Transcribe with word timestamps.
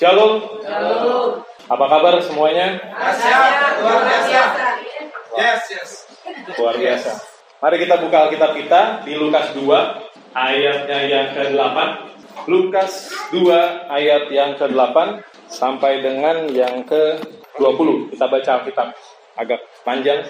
Shalom. 0.00 0.64
Shalom. 0.64 1.44
Apa 1.68 1.84
kabar 1.84 2.16
semuanya? 2.24 2.80
Asyik, 2.88 3.84
luar 3.84 4.00
biasa. 4.08 4.32
Yes, 5.36 5.60
yes. 5.76 5.90
Luar 6.56 6.72
biasa. 6.80 7.20
Mari 7.60 7.76
kita 7.84 8.00
buka 8.00 8.16
Alkitab 8.24 8.56
kita 8.56 9.04
di 9.04 9.20
Lukas 9.20 9.52
2 9.52 9.60
ayatnya 10.32 11.04
yang 11.04 11.36
ke-8. 11.36 11.76
Lukas 12.48 13.12
2 13.28 13.44
ayat 13.92 14.24
yang 14.32 14.56
ke-8 14.56 15.20
sampai 15.52 16.00
dengan 16.00 16.48
yang 16.48 16.80
ke-20. 16.88 18.16
Kita 18.16 18.24
baca 18.24 18.50
Alkitab 18.56 18.96
agak 19.36 19.60
panjang. 19.84 20.24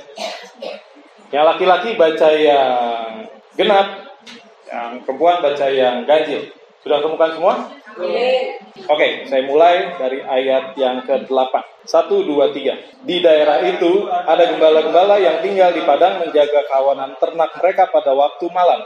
Yang 1.31 1.45
laki-laki 1.47 1.95
baca 1.95 2.29
yang 2.35 3.31
genap, 3.55 4.19
yang 4.67 4.99
perempuan 5.07 5.39
baca 5.39 5.67
yang 5.71 6.03
ganjil. 6.11 6.51
Sudah 6.83 6.99
temukan 6.99 7.31
semua? 7.39 7.55
Oke, 8.91 9.09
saya 9.29 9.43
mulai 9.45 9.95
dari 10.01 10.25
ayat 10.25 10.75
yang 10.75 11.05
ke-8. 11.05 11.53
Satu, 11.85 12.25
dua, 12.25 12.51
tiga. 12.51 12.77
Di 13.05 13.21
daerah 13.21 13.61
itu 13.65 14.09
ada 14.09 14.49
gembala-gembala 14.49 15.21
yang 15.21 15.45
tinggal 15.45 15.71
di 15.73 15.85
padang 15.85 16.21
menjaga 16.25 16.65
kawanan 16.69 17.17
ternak 17.21 17.51
mereka 17.61 17.89
pada 17.93 18.13
waktu 18.17 18.47
malam. 18.53 18.81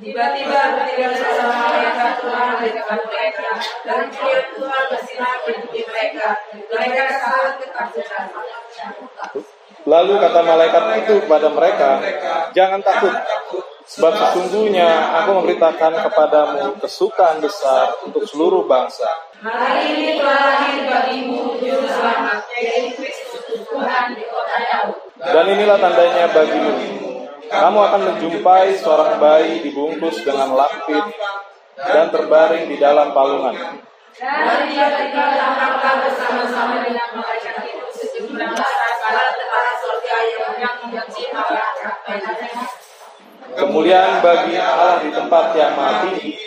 Tiba-tiba 0.00 0.80
bertiga 0.80 1.12
seorang 1.12 1.50
malaikat 1.50 2.24
Tuhan 2.24 2.48
depan 2.72 2.98
mereka, 3.04 3.50
dan 3.84 4.08
cahaya 4.08 4.40
Tuhan 4.48 4.82
bersinar 4.88 5.36
di 5.44 5.80
mereka. 5.84 6.26
Mereka 6.56 7.02
sangat 7.20 7.54
ketakutan. 7.60 8.24
Lalu 9.84 10.12
kata 10.16 10.40
malaikat 10.40 10.84
itu 11.04 11.14
kepada 11.24 11.48
mereka, 11.52 11.88
Jangan 12.56 12.80
takut, 12.80 13.12
sebab 13.90 14.12
sesungguhnya 14.14 14.86
aku 15.18 15.42
memberitakan 15.42 15.98
kepadamu 16.06 16.78
kesukaan 16.78 17.42
besar 17.42 17.90
untuk 18.06 18.22
seluruh 18.22 18.62
bangsa. 18.70 19.10
Hari 19.42 19.98
ini 19.98 20.14
telah 20.14 20.38
lahir 20.46 20.86
bagimu 20.86 21.58
juru 21.58 21.90
selamat, 21.90 22.46
yaitu 22.54 23.02
Kristus 23.02 23.66
Tuhan 23.66 24.14
di 24.14 24.22
kota 24.30 24.56
Daud. 24.62 24.94
Dan 25.18 25.44
inilah 25.58 25.78
tandanya 25.82 26.30
bagimu. 26.30 26.72
Kamu 27.50 27.78
akan 27.82 28.00
menjumpai 28.14 28.78
seorang 28.78 29.18
bayi 29.18 29.58
dibungkus 29.66 30.22
dengan 30.22 30.54
lapis 30.54 31.02
dan 31.74 32.14
terbaring 32.14 32.70
di 32.70 32.78
dalam 32.78 33.10
palungan. 33.10 33.82
Dan 34.14 34.70
dampaklah 34.70 35.94
bersama-sama 36.06 36.78
dengan 36.86 37.10
malaikat 37.18 37.58
itu 37.66 37.86
sejumlah 37.90 38.54
para 38.54 39.24
tentara 39.34 39.72
surga 39.82 40.16
yang 40.62 40.74
membenci 40.78 41.26
malaikat. 41.34 42.79
Kemuliaan 43.56 44.22
bagi 44.22 44.54
Allah 44.58 45.02
di 45.02 45.10
tempat 45.10 45.54
yang 45.58 45.72
maha 45.74 46.06
tinggi 46.06 46.38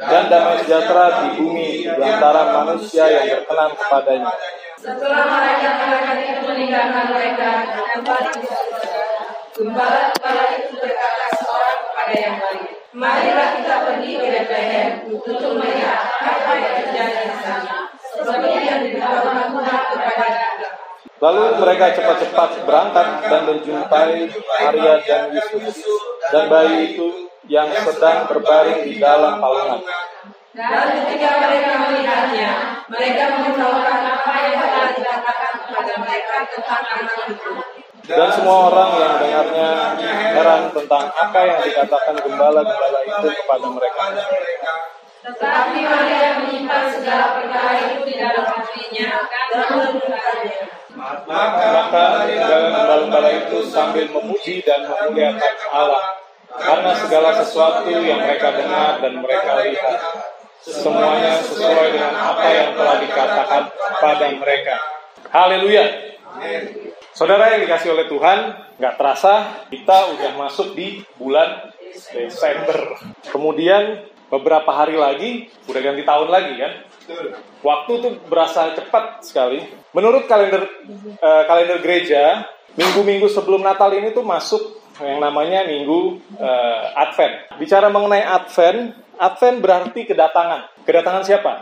dan 0.00 0.32
damai 0.32 0.60
sejahtera 0.64 1.24
di 1.24 1.28
bumi 1.40 1.84
di 1.84 2.02
antara 2.04 2.64
manusia 2.64 3.04
yang 3.08 3.44
berkenan 3.44 3.70
kepadanya. 3.76 4.32
Setelah 4.80 5.28
malaikat-malaikat 5.28 6.16
itu 6.24 6.40
meninggalkan 6.48 7.04
mereka. 7.12 7.50
Gembala-gembala 9.52 10.44
itu 10.56 10.72
berkata 10.80 11.26
seorang 11.36 11.78
kepada 11.84 12.14
yang 12.16 12.36
lain, 12.40 12.64
Marilah 12.90 13.48
kita 13.54 13.74
pergi 13.86 14.18
ke 14.18 14.26
Bethlehem 14.34 14.88
untuk 15.06 15.52
melihat 15.60 16.10
apa 16.10 16.52
yang 16.58 16.74
terjadi 16.80 17.22
di 17.28 17.38
sana. 17.38 17.92
Seperti 18.02 18.48
yang 18.66 18.80
diberitahukan 18.82 19.46
Tuhan 19.52 19.80
kepada 19.94 20.26
kita. 20.26 20.79
Lalu 21.20 21.42
mereka 21.60 21.92
cepat-cepat 21.92 22.64
berangkat 22.64 23.06
dan 23.28 23.42
menjumpai 23.44 24.24
Maria 24.32 24.94
dan 25.04 25.22
Yesus 25.36 25.84
dan 26.32 26.48
bayi 26.48 26.96
itu 26.96 27.28
yang 27.44 27.68
sedang 27.84 28.24
terbaring 28.24 28.88
di 28.88 28.96
dalam 28.96 29.36
palungan. 29.36 29.84
Dan 30.50 30.86
ketika 30.96 31.28
mereka 31.46 31.72
melihatnya, 31.86 32.50
mereka 32.90 33.22
memberitahukan 33.36 33.98
apa 34.02 34.32
yang 34.42 34.54
telah 34.58 34.90
dikatakan 34.96 35.52
kepada 35.62 35.94
mereka 36.02 36.34
tentang 36.48 36.82
anak 36.88 37.18
itu. 37.28 37.52
Dan 38.10 38.28
semua 38.34 38.72
orang 38.72 38.90
yang 38.98 39.12
mendengarnya 39.20 39.70
heran 40.34 40.62
tentang 40.74 41.04
apa 41.14 41.38
yang 41.46 41.58
dikatakan 41.62 42.16
gembala-gembala 42.18 42.98
itu 43.06 43.28
kepada 43.44 43.66
mereka. 43.70 44.02
Tetapi 45.20 45.78
Maria 45.84 46.28
menyimpan 46.40 46.84
segala 46.90 47.38
perkara 47.38 47.76
itu 47.76 48.08
di 48.08 48.14
dalam 48.16 48.40
hatinya 48.40 49.08
dan 49.28 49.48
merenungkannya. 49.68 50.79
Maka 50.94 52.26
gembala-gembala 52.26 53.30
itu 53.30 53.62
sambil 53.70 54.10
memuji 54.10 54.62
dan 54.66 54.90
memuliakan 54.90 55.54
Allah 55.70 56.04
karena 56.50 56.92
segala 56.98 57.30
sesuatu 57.38 57.86
yang 57.86 58.18
mereka 58.18 58.50
dengar 58.50 58.98
dan 58.98 59.22
mereka 59.22 59.50
lihat 59.62 60.02
semuanya 60.60 61.38
sesuai 61.40 61.94
dengan 61.94 62.14
apa 62.14 62.46
yang 62.50 62.70
telah 62.74 62.96
dikatakan 62.98 63.62
pada 64.02 64.26
mereka. 64.34 64.76
Haleluya. 65.30 65.84
Saudara 67.14 67.54
yang 67.54 67.62
dikasih 67.64 67.94
oleh 67.94 68.06
Tuhan, 68.10 68.38
nggak 68.80 68.94
terasa 68.98 69.34
kita 69.70 70.14
udah 70.16 70.30
masuk 70.36 70.74
di 70.74 71.06
bulan 71.16 71.70
Desember. 72.12 72.98
Kemudian 73.30 74.10
beberapa 74.30 74.70
hari 74.70 74.98
lagi, 74.98 75.50
udah 75.66 75.80
ganti 75.80 76.02
tahun 76.02 76.28
lagi 76.30 76.54
kan? 76.58 76.72
Waktu 77.60 77.92
tuh 78.00 78.12
berasa 78.26 78.72
cepat 78.72 79.24
sekali. 79.26 79.60
Menurut 79.92 80.24
kalender 80.24 80.64
eh, 81.20 81.42
kalender 81.44 81.78
gereja, 81.84 82.46
minggu-minggu 82.78 83.28
sebelum 83.28 83.60
Natal 83.60 83.92
ini 83.92 84.14
tuh 84.16 84.24
masuk 84.24 84.80
yang 85.00 85.20
namanya 85.20 85.66
minggu 85.68 86.20
eh, 86.40 86.80
Advent. 86.96 87.52
Bicara 87.60 87.92
mengenai 87.92 88.24
Advent, 88.24 88.96
Advent 89.20 89.56
berarti 89.60 90.00
kedatangan. 90.08 90.84
Kedatangan 90.86 91.24
siapa? 91.26 91.52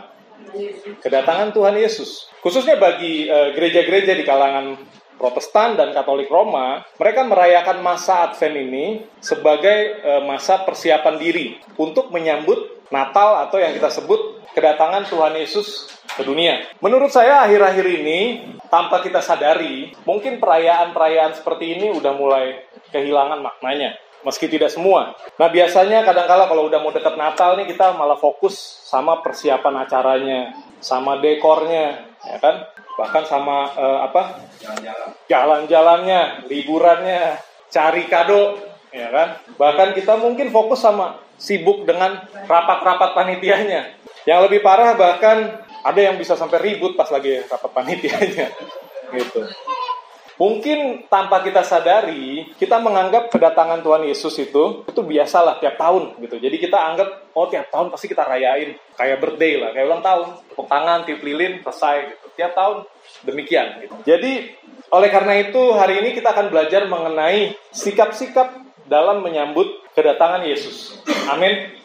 Kedatangan 1.03 1.51
Tuhan 1.51 1.75
Yesus. 1.75 2.31
Khususnya 2.39 2.79
bagi 2.79 3.27
eh, 3.27 3.51
gereja-gereja 3.51 4.15
di 4.15 4.23
kalangan 4.23 4.79
Protestan 5.19 5.75
dan 5.75 5.91
Katolik 5.91 6.31
Roma, 6.31 6.79
mereka 6.95 7.27
merayakan 7.27 7.83
masa 7.83 8.31
Advent 8.31 8.55
ini 8.55 9.03
sebagai 9.19 9.99
masa 10.23 10.63
persiapan 10.63 11.19
diri 11.19 11.59
untuk 11.75 12.07
menyambut 12.15 12.78
Natal 12.89 13.45
atau 13.47 13.57
yang 13.61 13.73
kita 13.73 13.89
sebut 13.93 14.41
kedatangan 14.53 15.05
Tuhan 15.05 15.33
Yesus 15.37 15.89
ke 16.17 16.25
dunia. 16.25 16.65
Menurut 16.81 17.13
saya 17.13 17.45
akhir-akhir 17.45 17.85
ini 17.85 18.19
tanpa 18.67 18.99
kita 18.99 19.21
sadari, 19.21 19.93
mungkin 20.03 20.41
perayaan-perayaan 20.41 21.37
seperti 21.37 21.77
ini 21.77 21.93
udah 21.93 22.13
mulai 22.17 22.65
kehilangan 22.89 23.39
maknanya. 23.39 23.95
Meski 24.19 24.51
tidak 24.51 24.67
semua. 24.67 25.15
Nah 25.39 25.47
biasanya 25.47 26.03
kadang-kala 26.03 26.51
kalau 26.51 26.67
udah 26.67 26.83
mau 26.83 26.91
deket 26.91 27.15
Natal 27.15 27.55
nih 27.55 27.71
kita 27.71 27.95
malah 27.95 28.19
fokus 28.19 28.59
sama 28.83 29.23
persiapan 29.23 29.87
acaranya, 29.87 30.51
sama 30.83 31.23
dekornya, 31.23 32.03
ya 32.27 32.37
kan? 32.43 32.67
Bahkan 32.99 33.23
sama 33.23 33.71
eh, 33.79 33.99
apa? 34.11 34.43
Jalan-jalannya, 35.31 36.51
liburannya, 36.51 37.39
cari 37.71 38.11
kado, 38.11 38.59
ya 38.91 39.07
kan? 39.07 39.39
Bahkan 39.55 39.95
kita 39.95 40.19
mungkin 40.19 40.51
fokus 40.51 40.83
sama 40.83 41.28
sibuk 41.39 41.87
dengan 41.87 42.19
rapat-rapat 42.45 43.15
panitianya. 43.15 43.97
Yang 44.27 44.39
lebih 44.51 44.59
parah 44.61 44.93
bahkan 44.93 45.63
ada 45.81 45.99
yang 45.99 46.19
bisa 46.19 46.35
sampai 46.35 46.59
ribut 46.59 46.99
pas 46.99 47.07
lagi 47.07 47.39
rapat 47.47 47.71
panitianya, 47.71 48.51
gitu. 49.15 49.41
Mungkin 50.39 51.11
tanpa 51.11 51.43
kita 51.43 51.67
sadari, 51.67 52.47
kita 52.55 52.79
menganggap 52.79 53.27
kedatangan 53.27 53.83
Tuhan 53.83 54.07
Yesus 54.07 54.31
itu 54.39 54.87
itu 54.87 55.01
biasalah 55.03 55.59
tiap 55.59 55.75
tahun 55.75 56.15
gitu. 56.23 56.39
Jadi 56.39 56.55
kita 56.63 56.79
anggap 56.79 57.35
oh 57.35 57.51
tiap 57.51 57.67
tahun 57.67 57.91
pasti 57.91 58.07
kita 58.07 58.23
rayain 58.23 58.71
kayak 58.95 59.19
birthday 59.19 59.59
lah, 59.59 59.75
kayak 59.75 59.91
ulang 59.91 59.99
tahun, 59.99 60.27
tepuk 60.47 60.67
tangan, 60.71 61.03
tiup 61.03 61.19
lilin, 61.27 61.59
selesai 61.59 62.15
gitu. 62.15 62.25
Tiap 62.39 62.51
tahun 62.55 62.77
demikian 63.27 63.67
gitu. 63.83 63.95
Jadi 64.07 64.31
oleh 64.95 65.09
karena 65.11 65.33
itu 65.43 65.61
hari 65.75 65.99
ini 65.99 66.15
kita 66.15 66.31
akan 66.31 66.47
belajar 66.47 66.87
mengenai 66.87 67.59
sikap-sikap 67.75 68.68
dalam 68.89 69.21
menyambut 69.21 69.85
kedatangan 69.93 70.43
Yesus. 70.43 70.97
Amin. 71.29 71.77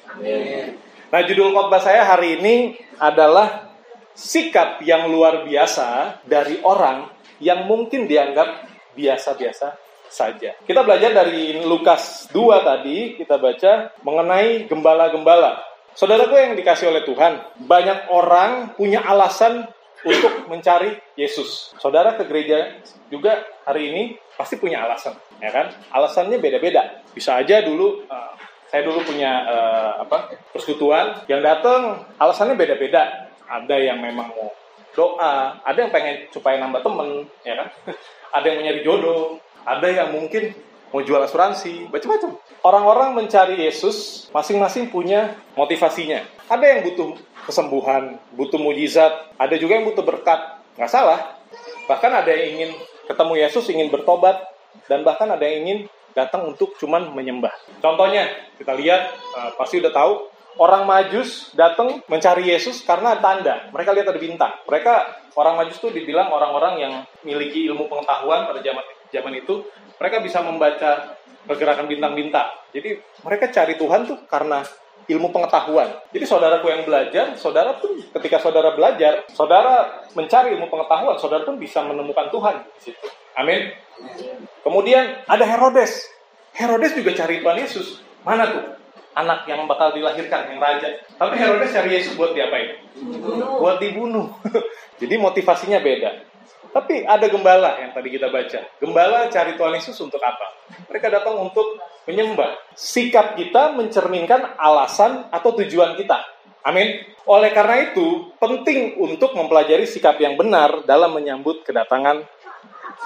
Nah, 1.12 1.20
judul 1.28 1.52
khotbah 1.52 1.78
saya 1.78 2.02
hari 2.08 2.40
ini 2.40 2.74
adalah 2.96 3.70
sikap 4.16 4.80
yang 4.82 5.12
luar 5.12 5.44
biasa 5.44 6.18
dari 6.24 6.58
orang 6.64 7.12
yang 7.38 7.68
mungkin 7.68 8.08
dianggap 8.08 8.66
biasa-biasa 8.96 9.76
saja. 10.08 10.54
Kita 10.62 10.86
belajar 10.86 11.10
dari 11.10 11.60
Lukas 11.66 12.30
2 12.30 12.62
tadi, 12.62 13.18
kita 13.18 13.36
baca 13.36 13.90
mengenai 14.06 14.70
gembala-gembala. 14.70 15.60
Saudara 15.94 16.26
gue 16.26 16.40
yang 16.40 16.54
dikasih 16.58 16.90
oleh 16.90 17.02
Tuhan, 17.06 17.62
banyak 17.66 18.10
orang 18.10 18.74
punya 18.74 19.02
alasan 19.02 19.66
untuk 20.04 20.46
mencari 20.46 21.00
Yesus. 21.16 21.72
Saudara 21.80 22.14
ke 22.14 22.28
gereja 22.28 22.78
juga 23.08 23.42
hari 23.64 23.90
ini 23.90 24.02
pasti 24.36 24.60
punya 24.60 24.84
alasan, 24.84 25.16
ya 25.40 25.50
kan? 25.50 25.72
Alasannya 25.90 26.38
beda-beda. 26.38 27.02
Bisa 27.16 27.40
aja 27.40 27.64
dulu 27.64 28.04
uh, 28.06 28.32
saya 28.68 28.84
dulu 28.84 29.06
punya 29.06 29.32
uh, 29.46 29.92
apa 30.02 30.34
persekutuan 30.50 31.24
yang 31.30 31.40
datang 31.40 32.04
alasannya 32.18 32.58
beda-beda. 32.58 33.30
Ada 33.44 33.76
yang 33.76 34.00
memang 34.00 34.32
mau 34.32 34.50
doa, 34.96 35.58
ada 35.62 35.78
yang 35.78 35.92
pengen 35.92 36.26
supaya 36.30 36.58
nambah 36.62 36.80
temen, 36.80 37.28
ya 37.44 37.54
kan? 37.60 37.68
Ada 38.34 38.50
yang 38.50 38.56
mau 38.58 38.64
nyari 38.66 38.80
jodoh, 38.82 39.38
ada 39.62 39.86
yang 39.86 40.10
mungkin 40.10 40.50
mau 40.90 41.00
jual 41.02 41.20
asuransi, 41.22 41.88
macam-macam. 41.88 42.36
Orang-orang 42.64 43.08
mencari 43.16 43.60
Yesus, 43.60 44.28
masing-masing 44.32 44.88
punya 44.88 45.36
motivasinya. 45.54 46.24
Ada 46.48 46.64
yang 46.64 46.80
butuh 46.88 47.08
kesembuhan, 47.44 48.16
butuh 48.32 48.56
mujizat, 48.56 49.32
ada 49.36 49.54
juga 49.60 49.76
yang 49.80 49.86
butuh 49.88 50.04
berkat. 50.04 50.60
Nggak 50.74 50.90
salah. 50.90 51.38
Bahkan 51.86 52.10
ada 52.24 52.30
yang 52.32 52.46
ingin 52.56 52.70
ketemu 53.04 53.32
Yesus, 53.44 53.64
ingin 53.68 53.92
bertobat, 53.92 54.48
dan 54.88 55.04
bahkan 55.04 55.28
ada 55.28 55.44
yang 55.44 55.68
ingin 55.68 55.78
datang 56.16 56.48
untuk 56.48 56.78
cuman 56.80 57.12
menyembah. 57.12 57.52
Contohnya, 57.82 58.30
kita 58.56 58.72
lihat, 58.78 59.12
uh, 59.34 59.50
pasti 59.58 59.82
udah 59.82 59.92
tahu, 59.92 60.12
orang 60.58 60.86
Majus 60.86 61.50
datang 61.58 62.00
mencari 62.06 62.54
Yesus 62.54 62.86
karena 62.86 63.18
tanda. 63.18 63.68
Mereka 63.74 63.90
lihat 63.92 64.08
ada 64.14 64.20
bintang. 64.22 64.52
Mereka 64.70 64.92
orang 65.34 65.58
Majus 65.58 65.82
itu 65.82 65.90
dibilang 65.90 66.30
orang-orang 66.30 66.74
yang 66.78 66.92
memiliki 67.26 67.66
ilmu 67.66 67.90
pengetahuan 67.90 68.46
pada 68.46 68.62
zaman 68.62 68.84
zaman 69.14 69.38
itu. 69.38 69.62
Mereka 70.02 70.26
bisa 70.26 70.42
membaca 70.42 71.14
pergerakan 71.46 71.86
bintang-bintang. 71.86 72.50
Jadi 72.74 72.98
mereka 73.22 73.52
cari 73.54 73.78
Tuhan 73.78 74.10
tuh 74.10 74.18
karena 74.26 74.66
ilmu 75.04 75.28
pengetahuan. 75.30 76.00
Jadi 76.10 76.24
saudaraku 76.24 76.66
yang 76.72 76.82
belajar, 76.88 77.36
saudara 77.36 77.76
pun 77.76 78.00
ketika 78.00 78.40
saudara 78.40 78.72
belajar, 78.72 79.28
saudara 79.30 80.04
mencari 80.16 80.56
ilmu 80.56 80.72
pengetahuan, 80.72 81.16
saudara 81.20 81.44
pun 81.44 81.60
bisa 81.60 81.84
menemukan 81.84 82.32
Tuhan 82.32 82.64
di 82.64 82.80
situ. 82.90 83.06
Amin. 83.36 83.74
Kemudian 84.64 85.22
ada 85.28 85.44
Herodes. 85.44 86.08
Herodes 86.56 86.96
juga 86.96 87.12
cari 87.12 87.44
Tuhan 87.44 87.58
Yesus. 87.60 88.00
Mana 88.24 88.48
tuh? 88.48 88.64
Anak 89.14 89.46
yang 89.46 89.70
bakal 89.70 89.94
dilahirkan, 89.94 90.50
yang 90.50 90.58
raja. 90.58 90.90
Tapi 91.14 91.38
Herodes 91.38 91.70
cari 91.70 91.90
Yesus 92.00 92.18
buat 92.18 92.34
diapain? 92.34 92.82
Buat 93.60 93.78
dibunuh. 93.78 94.32
Jadi 95.02 95.14
motivasinya 95.18 95.78
beda. 95.82 96.33
Tapi 96.74 97.06
ada 97.06 97.30
gembala 97.30 97.78
yang 97.78 97.94
tadi 97.94 98.10
kita 98.10 98.34
baca. 98.34 98.66
Gembala 98.82 99.30
cari 99.30 99.54
Tuhan 99.54 99.78
Yesus 99.78 99.94
untuk 100.02 100.18
apa? 100.18 100.58
Mereka 100.90 101.06
datang 101.06 101.38
untuk 101.38 101.78
menyembah. 102.10 102.58
Sikap 102.74 103.38
kita 103.38 103.78
mencerminkan 103.78 104.58
alasan 104.58 105.30
atau 105.30 105.54
tujuan 105.54 105.94
kita. 105.94 106.18
Amin. 106.66 107.06
Oleh 107.30 107.54
karena 107.54 107.94
itu, 107.94 108.34
penting 108.42 108.98
untuk 108.98 109.38
mempelajari 109.38 109.86
sikap 109.86 110.18
yang 110.18 110.34
benar 110.34 110.82
dalam 110.82 111.14
menyambut 111.14 111.62
kedatangan 111.62 112.26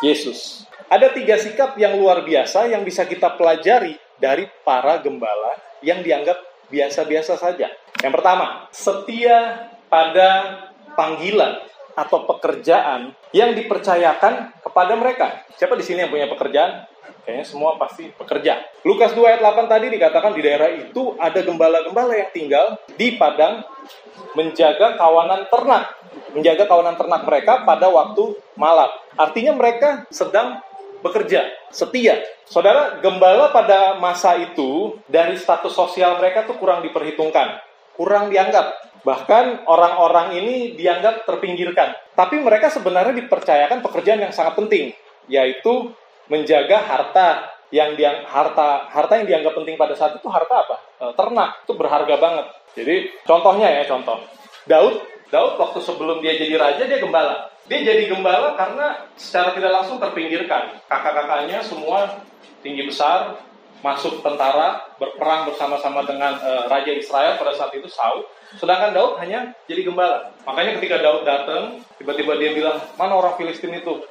Yesus. 0.00 0.64
Ada 0.88 1.12
tiga 1.12 1.36
sikap 1.36 1.76
yang 1.76 2.00
luar 2.00 2.24
biasa 2.24 2.72
yang 2.72 2.80
bisa 2.88 3.04
kita 3.04 3.36
pelajari 3.36 4.00
dari 4.16 4.48
para 4.64 4.96
gembala 5.04 5.52
yang 5.84 6.00
dianggap 6.00 6.40
biasa-biasa 6.72 7.36
saja. 7.36 7.68
Yang 8.00 8.12
pertama, 8.16 8.64
setia 8.72 9.68
pada 9.92 10.56
panggilan 10.96 11.68
atau 11.98 12.22
pekerjaan 12.30 13.10
yang 13.34 13.58
dipercayakan 13.58 14.62
kepada 14.62 14.94
mereka. 14.94 15.42
Siapa 15.58 15.74
di 15.74 15.82
sini 15.82 16.06
yang 16.06 16.14
punya 16.14 16.30
pekerjaan? 16.30 16.86
Kayaknya 17.26 17.44
semua 17.44 17.74
pasti 17.76 18.08
pekerja. 18.14 18.62
Lukas 18.86 19.12
2 19.12 19.20
ayat 19.26 19.40
8 19.42 19.66
tadi 19.66 19.90
dikatakan 19.90 20.32
di 20.32 20.40
daerah 20.40 20.70
itu 20.70 21.18
ada 21.18 21.42
gembala-gembala 21.42 22.14
yang 22.14 22.30
tinggal 22.30 22.78
di 22.94 23.18
padang 23.18 23.66
menjaga 24.38 24.94
kawanan 24.94 25.50
ternak. 25.50 25.98
Menjaga 26.32 26.64
kawanan 26.70 26.96
ternak 26.96 27.26
mereka 27.26 27.66
pada 27.66 27.90
waktu 27.90 28.38
malam. 28.54 28.88
Artinya 29.18 29.52
mereka 29.58 30.08
sedang 30.08 30.62
bekerja, 31.04 31.46
setia. 31.70 32.22
Saudara, 32.48 32.98
gembala 33.04 33.52
pada 33.52 34.00
masa 34.00 34.34
itu 34.40 34.96
dari 35.06 35.36
status 35.36 35.76
sosial 35.76 36.16
mereka 36.18 36.48
tuh 36.48 36.56
kurang 36.56 36.80
diperhitungkan, 36.80 37.60
kurang 37.98 38.30
dianggap. 38.30 38.86
Bahkan 39.02 39.66
orang-orang 39.66 40.38
ini 40.38 40.78
dianggap 40.78 41.26
terpinggirkan. 41.26 41.98
Tapi 42.14 42.38
mereka 42.38 42.70
sebenarnya 42.70 43.14
dipercayakan 43.26 43.82
pekerjaan 43.82 44.22
yang 44.22 44.30
sangat 44.30 44.54
penting, 44.54 44.94
yaitu 45.26 45.90
menjaga 46.30 46.78
harta 46.78 47.58
yang 47.68 47.98
dia, 47.98 48.24
harta 48.24 48.88
harta 48.88 49.12
yang 49.20 49.26
dianggap 49.28 49.52
penting 49.60 49.76
pada 49.76 49.92
saat 49.92 50.16
itu 50.16 50.28
harta 50.28 50.64
apa? 50.64 50.76
E, 51.00 51.04
ternak 51.12 51.50
itu 51.64 51.72
berharga 51.76 52.14
banget. 52.16 52.46
Jadi 52.72 52.96
contohnya 53.28 53.68
ya 53.68 53.82
contoh 53.84 54.16
Daud 54.64 55.04
Daud 55.28 55.60
waktu 55.60 55.78
sebelum 55.84 56.24
dia 56.24 56.36
jadi 56.36 56.56
raja 56.56 56.88
dia 56.88 57.00
gembala. 57.00 57.52
Dia 57.68 57.84
jadi 57.84 58.08
gembala 58.08 58.56
karena 58.56 59.04
secara 59.20 59.52
tidak 59.52 59.72
langsung 59.76 60.00
terpinggirkan. 60.00 60.80
Kakak-kakaknya 60.88 61.60
semua 61.60 62.24
tinggi 62.64 62.88
besar, 62.88 63.36
masuk 63.78 64.20
tentara, 64.24 64.90
berperang 64.98 65.46
bersama-sama 65.46 66.02
dengan 66.02 66.34
uh, 66.38 66.66
Raja 66.66 66.90
Israel 66.90 67.38
pada 67.38 67.54
saat 67.54 67.70
itu 67.74 67.86
Saul. 67.86 68.26
Sedangkan 68.58 68.96
Daud 68.96 69.20
hanya 69.22 69.54
jadi 69.68 69.86
gembala. 69.86 70.34
Makanya 70.42 70.80
ketika 70.80 70.98
Daud 70.98 71.22
datang, 71.22 71.78
tiba-tiba 72.00 72.34
dia 72.40 72.50
bilang, 72.56 72.80
mana 72.98 73.14
orang 73.14 73.38
Filistin 73.38 73.76
itu? 73.76 74.02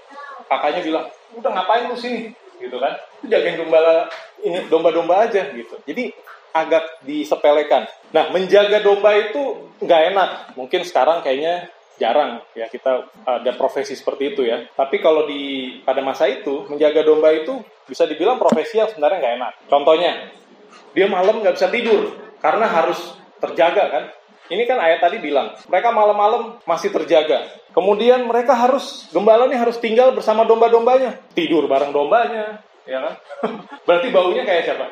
Kakaknya 0.47 0.81
bilang, 0.85 1.05
udah 1.35 1.51
ngapain 1.51 1.91
lu 1.91 1.97
sini? 1.99 2.31
Gitu 2.57 2.77
kan? 2.79 2.95
Itu 3.19 3.27
jagain 3.27 3.59
gembala 3.59 4.07
ini 4.41 4.69
domba-domba 4.71 5.27
aja 5.27 5.49
gitu. 5.51 5.75
Jadi 5.83 6.13
agak 6.55 7.03
disepelekan. 7.05 7.85
Nah, 8.15 8.33
menjaga 8.33 8.81
domba 8.81 9.13
itu 9.13 9.69
nggak 9.83 10.01
enak. 10.13 10.29
Mungkin 10.57 10.81
sekarang 10.87 11.21
kayaknya 11.21 11.69
jarang 11.97 12.45
ya 12.53 12.69
kita 12.69 13.09
ada 13.25 13.51
profesi 13.57 13.97
seperti 13.97 14.37
itu 14.37 14.41
ya. 14.45 14.69
Tapi 14.73 15.01
kalau 15.01 15.25
di 15.25 15.73
pada 15.81 15.99
masa 16.05 16.29
itu 16.29 16.69
menjaga 16.69 17.01
domba 17.03 17.33
itu 17.33 17.61
bisa 17.89 18.05
dibilang 18.05 18.37
profesi 18.37 18.77
yang 18.77 18.89
sebenarnya 18.89 19.17
nggak 19.19 19.35
enak. 19.41 19.53
Contohnya 19.67 20.11
dia 20.93 21.07
malam 21.09 21.41
nggak 21.41 21.57
bisa 21.57 21.67
tidur 21.73 22.13
karena 22.39 22.65
harus 22.69 23.17
terjaga 23.41 23.83
kan. 23.89 24.05
Ini 24.47 24.63
kan 24.63 24.79
ayat 24.79 25.03
tadi 25.03 25.19
bilang 25.19 25.59
mereka 25.67 25.91
malam-malam 25.91 26.63
masih 26.63 26.87
terjaga. 26.93 27.51
Kemudian 27.75 28.23
mereka 28.23 28.55
harus 28.55 29.11
gembala 29.11 29.45
nih 29.51 29.59
harus 29.59 29.75
tinggal 29.77 30.15
bersama 30.15 30.47
domba-dombanya, 30.47 31.19
tidur 31.35 31.67
bareng 31.67 31.91
dombanya, 31.91 32.63
ya 32.87 33.03
kan? 33.03 33.13
Berarti 33.85 34.07
baunya 34.09 34.47
kayak 34.47 34.63
siapa? 34.65 34.87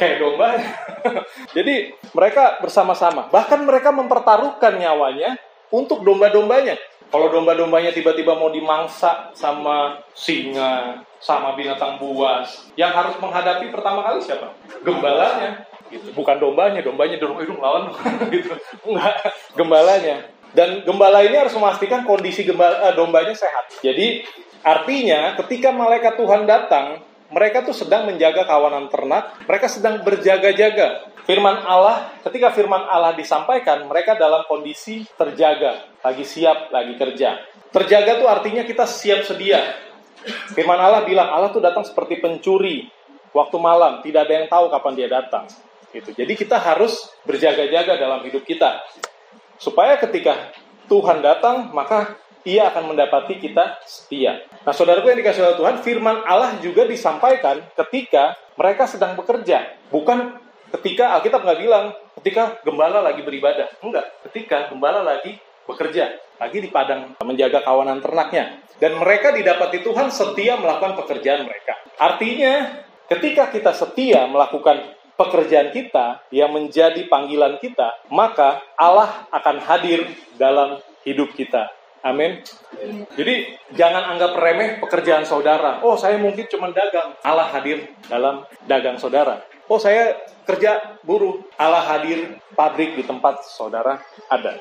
Kayak 0.00 0.24
domba. 0.24 0.56
Jadi 1.56 1.94
mereka 2.16 2.58
bersama-sama. 2.64 3.28
Bahkan 3.28 3.60
mereka 3.62 3.92
mempertaruhkan 3.92 4.80
nyawanya 4.80 5.36
untuk 5.72 6.04
domba-dombanya. 6.04 6.76
Kalau 7.08 7.32
domba-dombanya 7.32 7.88
tiba-tiba 7.88 8.36
mau 8.36 8.52
dimangsa 8.52 9.32
sama 9.32 9.96
singa, 10.12 11.00
sama 11.18 11.56
binatang 11.56 11.96
buas, 11.96 12.68
yang 12.76 12.92
harus 12.92 13.16
menghadapi 13.16 13.72
pertama 13.72 14.04
kali 14.04 14.20
siapa? 14.20 14.52
Gembalanya. 14.84 15.64
Gitu. 15.88 16.12
Bukan 16.12 16.36
dombanya, 16.36 16.84
dombanya 16.84 17.16
dorong 17.16 17.40
hidung 17.40 17.64
lawan 17.64 17.88
gitu. 18.28 18.52
Enggak, 18.84 19.24
gembalanya. 19.56 20.28
Dan 20.52 20.84
gembala 20.84 21.24
ini 21.24 21.36
harus 21.36 21.52
memastikan 21.56 22.04
kondisi 22.04 22.44
gembala, 22.44 22.88
eh, 22.88 22.94
dombanya 22.96 23.32
sehat. 23.32 23.72
Jadi 23.80 24.24
artinya 24.60 25.36
ketika 25.44 25.72
malaikat 25.72 26.16
Tuhan 26.20 26.44
datang, 26.44 27.07
mereka 27.28 27.64
tuh 27.64 27.76
sedang 27.76 28.08
menjaga 28.08 28.48
kawanan 28.48 28.88
ternak, 28.88 29.36
mereka 29.44 29.68
sedang 29.68 30.00
berjaga-jaga 30.00 31.08
firman 31.28 31.60
Allah, 31.60 32.08
ketika 32.24 32.56
firman 32.56 32.88
Allah 32.88 33.12
disampaikan, 33.12 33.84
mereka 33.84 34.16
dalam 34.16 34.48
kondisi 34.48 35.04
terjaga, 35.12 35.92
lagi 36.00 36.24
siap, 36.24 36.72
lagi 36.72 36.96
kerja. 36.96 37.36
Terjaga 37.68 38.16
tuh 38.16 38.28
artinya 38.32 38.64
kita 38.64 38.88
siap 38.88 39.28
sedia. 39.28 39.60
Firman 40.56 40.80
Allah 40.80 41.04
bilang, 41.04 41.28
Allah 41.28 41.52
tuh 41.52 41.60
datang 41.60 41.84
seperti 41.84 42.16
pencuri 42.16 42.88
waktu 43.36 43.56
malam, 43.60 44.00
tidak 44.00 44.24
ada 44.24 44.32
yang 44.40 44.48
tahu 44.48 44.72
kapan 44.72 44.92
dia 44.96 45.08
datang. 45.12 45.44
Gitu. 45.92 46.16
Jadi 46.16 46.32
kita 46.32 46.56
harus 46.56 47.12
berjaga-jaga 47.28 48.00
dalam 48.00 48.24
hidup 48.24 48.48
kita. 48.48 48.80
Supaya 49.60 50.00
ketika 50.00 50.48
Tuhan 50.88 51.20
datang, 51.20 51.76
maka 51.76 52.16
ia 52.48 52.72
akan 52.72 52.96
mendapati 52.96 53.36
kita 53.36 53.76
setia. 53.84 54.40
Nah, 54.64 54.72
saudaraku 54.72 55.12
yang 55.12 55.20
dikasih 55.20 55.44
oleh 55.44 55.56
Tuhan, 55.60 55.76
firman 55.84 56.24
Allah 56.24 56.56
juga 56.64 56.88
disampaikan 56.88 57.60
ketika 57.76 58.32
mereka 58.56 58.88
sedang 58.88 59.12
bekerja, 59.20 59.76
bukan 59.92 60.40
ketika 60.80 61.20
Alkitab 61.20 61.44
nggak 61.44 61.60
bilang 61.60 61.92
ketika 62.20 62.56
gembala 62.64 63.04
lagi 63.04 63.20
beribadah. 63.20 63.68
Enggak, 63.84 64.08
ketika 64.28 64.72
gembala 64.72 65.04
lagi 65.04 65.36
bekerja, 65.68 66.16
lagi 66.40 66.58
di 66.64 66.72
padang 66.72 67.12
menjaga 67.20 67.60
kawanan 67.60 68.00
ternaknya. 68.00 68.64
Dan 68.80 68.96
mereka 68.96 69.36
didapati 69.36 69.84
Tuhan 69.84 70.08
setia 70.08 70.56
melakukan 70.56 70.96
pekerjaan 71.04 71.44
mereka. 71.44 71.76
Artinya, 72.00 72.80
ketika 73.10 73.52
kita 73.52 73.74
setia 73.76 74.24
melakukan 74.30 74.96
pekerjaan 75.18 75.74
kita 75.74 76.22
yang 76.30 76.54
menjadi 76.54 77.10
panggilan 77.10 77.58
kita, 77.58 78.06
maka 78.08 78.62
Allah 78.78 79.26
akan 79.34 79.56
hadir 79.66 80.06
dalam 80.38 80.78
hidup 81.02 81.34
kita. 81.34 81.77
Amin. 82.06 82.40
Jadi 83.18 83.58
jangan 83.74 84.14
anggap 84.14 84.38
remeh 84.38 84.78
pekerjaan 84.78 85.26
saudara. 85.26 85.82
Oh, 85.82 85.98
saya 85.98 86.14
mungkin 86.14 86.46
cuma 86.46 86.70
dagang. 86.70 87.14
Allah 87.26 87.50
hadir 87.50 87.90
dalam 88.06 88.46
dagang 88.70 88.96
saudara. 89.02 89.42
Oh 89.68 89.76
saya 89.76 90.16
kerja 90.48 90.96
buruh, 91.04 91.44
Allah 91.60 91.84
hadir 91.84 92.40
pabrik 92.56 92.96
di 92.96 93.04
tempat 93.04 93.44
saudara 93.44 94.00
ada. 94.32 94.56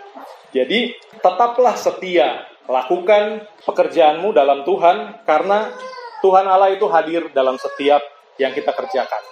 Jadi 0.52 1.00
tetaplah 1.24 1.80
setia, 1.80 2.44
lakukan 2.68 3.48
pekerjaanmu 3.64 4.36
dalam 4.36 4.68
Tuhan 4.68 5.24
karena 5.24 5.72
Tuhan 6.20 6.44
Allah 6.44 6.76
itu 6.76 6.84
hadir 6.92 7.32
dalam 7.32 7.56
setiap 7.56 8.04
yang 8.36 8.52
kita 8.52 8.76
kerjakan. 8.76 9.24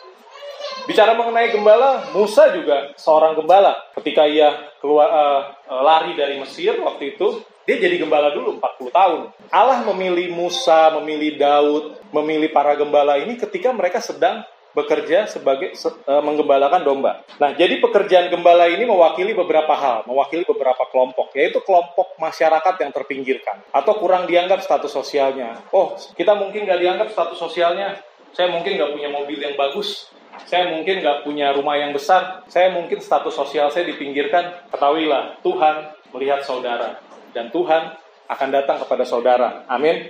Bicara 0.88 1.12
mengenai 1.12 1.52
gembala, 1.52 2.08
Musa 2.16 2.56
juga 2.56 2.96
seorang 2.96 3.36
gembala. 3.36 3.76
Ketika 4.00 4.24
ia 4.24 4.72
keluar 4.80 5.12
uh, 5.12 5.42
lari 5.84 6.16
dari 6.16 6.40
Mesir 6.40 6.80
waktu 6.80 7.20
itu, 7.20 7.44
Dia 7.66 7.82
jadi 7.82 7.98
gembala 7.98 8.30
dulu 8.30 8.62
40 8.62 8.94
tahun. 8.94 9.22
Allah 9.50 9.82
memilih 9.90 10.30
Musa, 10.34 10.94
memilih 11.02 11.42
Daud, 11.42 11.98
memilih 12.14 12.54
para 12.54 12.78
gembala 12.78 13.18
ini 13.18 13.36
ketika 13.42 13.74
mereka 13.74 13.98
sedang 13.98 14.46
bekerja 14.76 15.26
sebagai 15.26 15.72
uh, 15.74 16.22
menggembalakan 16.22 16.84
domba. 16.84 17.24
Nah, 17.40 17.56
jadi 17.56 17.80
pekerjaan 17.80 18.28
gembala 18.28 18.68
ini 18.68 18.84
mewakili 18.84 19.32
beberapa 19.32 19.72
hal, 19.72 20.04
mewakili 20.04 20.44
beberapa 20.44 20.84
kelompok, 20.92 21.32
yaitu 21.32 21.64
kelompok 21.64 22.20
masyarakat 22.20 22.76
yang 22.84 22.92
terpinggirkan 22.92 23.64
atau 23.72 23.96
kurang 23.98 24.28
dianggap 24.28 24.60
status 24.62 24.92
sosialnya. 24.92 25.64
Oh, 25.72 25.96
kita 26.20 26.36
mungkin 26.36 26.68
nggak 26.68 26.80
dianggap 26.84 27.08
status 27.16 27.40
sosialnya. 27.40 28.04
Saya 28.36 28.52
mungkin 28.52 28.76
nggak 28.76 28.92
punya 28.92 29.10
mobil 29.10 29.40
yang 29.40 29.56
bagus. 29.56 30.12
Saya 30.44 30.68
mungkin 30.68 31.00
nggak 31.00 31.24
punya 31.24 31.56
rumah 31.56 31.80
yang 31.80 31.96
besar. 31.96 32.44
Saya 32.52 32.76
mungkin 32.76 33.00
status 33.00 33.32
sosial 33.32 33.72
saya 33.72 33.88
dipinggirkan. 33.88 34.68
Ketahuilah, 34.76 35.40
Tuhan 35.40 35.96
melihat 36.12 36.44
saudara. 36.44 37.00
Dan 37.36 37.51
Tuhan 37.51 37.92
akan 38.25 38.50
datang 38.50 38.82
kepada 38.82 39.06
saudara. 39.06 39.68
Amin. 39.70 40.10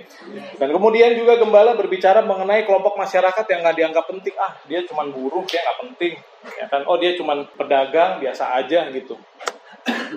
Dan 0.56 0.72
kemudian 0.72 1.12
juga 1.18 1.36
gembala 1.36 1.76
berbicara 1.76 2.24
mengenai 2.24 2.64
kelompok 2.64 2.96
masyarakat 2.96 3.44
yang 3.44 3.60
nggak 3.60 3.76
dianggap 3.76 4.04
penting. 4.08 4.34
Ah, 4.40 4.56
dia 4.64 4.80
cuma 4.88 5.04
buruh, 5.04 5.44
dia 5.44 5.60
nggak 5.60 5.78
penting. 5.84 6.14
Ya 6.56 6.66
kan? 6.70 6.82
Oh, 6.88 6.96
dia 6.96 7.12
cuma 7.18 7.44
pedagang, 7.58 8.22
biasa 8.22 8.56
aja 8.56 8.88
gitu. 8.94 9.20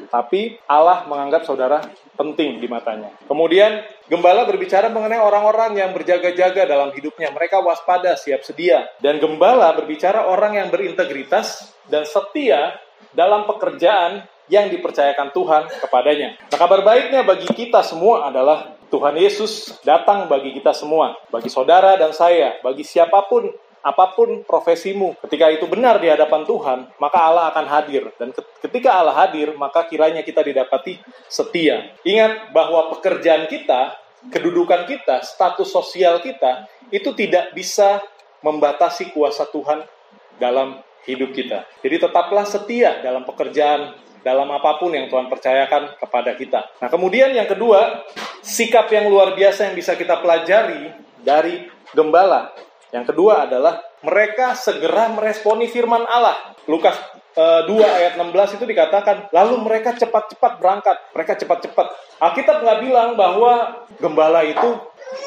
Tapi 0.10 0.58
Allah 0.66 1.06
menganggap 1.06 1.46
saudara 1.46 1.84
penting 2.18 2.58
di 2.58 2.68
matanya. 2.72 3.14
Kemudian 3.30 3.86
gembala 4.10 4.48
berbicara 4.48 4.90
mengenai 4.90 5.22
orang-orang 5.22 5.78
yang 5.78 5.92
berjaga-jaga 5.94 6.66
dalam 6.66 6.90
hidupnya. 6.96 7.30
Mereka 7.30 7.62
waspada, 7.62 8.18
siap 8.18 8.42
sedia. 8.42 8.90
Dan 9.04 9.22
gembala 9.22 9.76
berbicara 9.78 10.26
orang 10.26 10.58
yang 10.58 10.68
berintegritas 10.72 11.76
dan 11.86 12.08
setia 12.08 12.80
dalam 13.14 13.46
pekerjaan 13.46 14.26
yang 14.50 14.68
dipercayakan 14.68 15.30
Tuhan 15.32 15.70
kepadanya. 15.88 16.36
Nah, 16.50 16.58
kabar 16.58 16.82
baiknya 16.82 17.22
bagi 17.22 17.48
kita 17.48 17.86
semua 17.86 18.28
adalah 18.28 18.76
Tuhan 18.90 19.16
Yesus 19.16 19.78
datang 19.86 20.26
bagi 20.26 20.52
kita 20.58 20.74
semua, 20.74 21.14
bagi 21.30 21.48
saudara 21.48 21.94
dan 21.96 22.10
saya, 22.12 22.58
bagi 22.66 22.82
siapa 22.82 23.30
pun 23.30 23.54
apa 23.80 24.12
pun 24.12 24.44
profesimu, 24.44 25.16
ketika 25.24 25.48
itu 25.48 25.64
benar 25.64 26.04
di 26.04 26.12
hadapan 26.12 26.44
Tuhan, 26.44 26.80
maka 27.00 27.18
Allah 27.24 27.48
akan 27.56 27.66
hadir. 27.70 28.12
Dan 28.20 28.36
ketika 28.60 28.92
Allah 28.92 29.16
hadir, 29.16 29.56
maka 29.56 29.88
kiranya 29.88 30.20
kita 30.20 30.44
didapati 30.44 31.00
setia. 31.32 31.96
Ingat 32.04 32.52
bahwa 32.52 32.92
pekerjaan 32.98 33.48
kita, 33.48 33.96
kedudukan 34.36 34.84
kita, 34.84 35.24
status 35.24 35.72
sosial 35.72 36.20
kita, 36.20 36.68
itu 36.92 37.16
tidak 37.16 37.56
bisa 37.56 38.04
membatasi 38.44 39.16
kuasa 39.16 39.48
Tuhan 39.48 39.88
dalam 40.36 40.84
hidup 41.08 41.32
kita. 41.32 41.64
Jadi 41.80 41.96
tetaplah 42.04 42.44
setia 42.44 43.00
dalam 43.00 43.24
pekerjaan 43.24 43.96
dalam 44.22 44.48
apa 44.52 44.80
pun 44.80 44.92
yang 44.92 45.08
Tuhan 45.08 45.32
percayakan 45.32 45.96
kepada 46.00 46.36
kita. 46.36 46.60
Nah, 46.84 46.90
kemudian 46.92 47.32
yang 47.32 47.48
kedua, 47.48 48.04
sikap 48.44 48.92
yang 48.92 49.08
luar 49.08 49.36
biasa 49.36 49.72
yang 49.72 49.76
bisa 49.76 49.96
kita 49.96 50.20
pelajari 50.20 50.92
dari 51.24 51.68
gembala. 51.96 52.52
Yang 52.90 53.14
kedua 53.14 53.46
adalah 53.46 53.80
mereka 54.02 54.58
segera 54.58 55.12
meresponi 55.14 55.70
firman 55.70 56.04
Allah. 56.10 56.56
Lukas 56.66 56.98
e, 57.38 57.46
2 57.68 57.70
ayat 57.86 58.14
16 58.18 58.58
itu 58.58 58.66
dikatakan, 58.66 59.30
lalu 59.30 59.62
mereka 59.62 59.94
cepat-cepat 59.94 60.58
berangkat. 60.58 60.98
Mereka 61.14 61.34
cepat-cepat. 61.46 61.88
Alkitab 62.18 62.66
nggak 62.66 62.80
bilang 62.82 63.10
bahwa 63.14 63.86
gembala 64.02 64.42
itu 64.42 64.80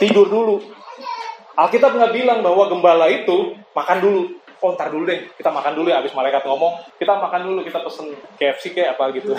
tidur 0.02 0.26
dulu. 0.26 0.58
Alkitab 1.54 1.94
nggak 1.94 2.12
bilang 2.16 2.40
bahwa 2.40 2.64
gembala 2.66 3.06
itu 3.12 3.54
makan 3.76 3.98
dulu 4.00 4.22
oh 4.62 4.72
ntar 4.78 4.88
dulu 4.94 5.04
deh. 5.10 5.28
Kita 5.34 5.50
makan 5.50 5.74
dulu 5.74 5.90
ya 5.90 5.98
abis 5.98 6.14
malaikat 6.14 6.46
ngomong. 6.46 6.78
Kita 6.96 7.18
makan 7.18 7.40
dulu 7.50 7.60
kita 7.66 7.82
pesen 7.82 8.14
KFC 8.38 8.72
kayak 8.72 8.96
apa 8.96 9.04
gitu. 9.18 9.34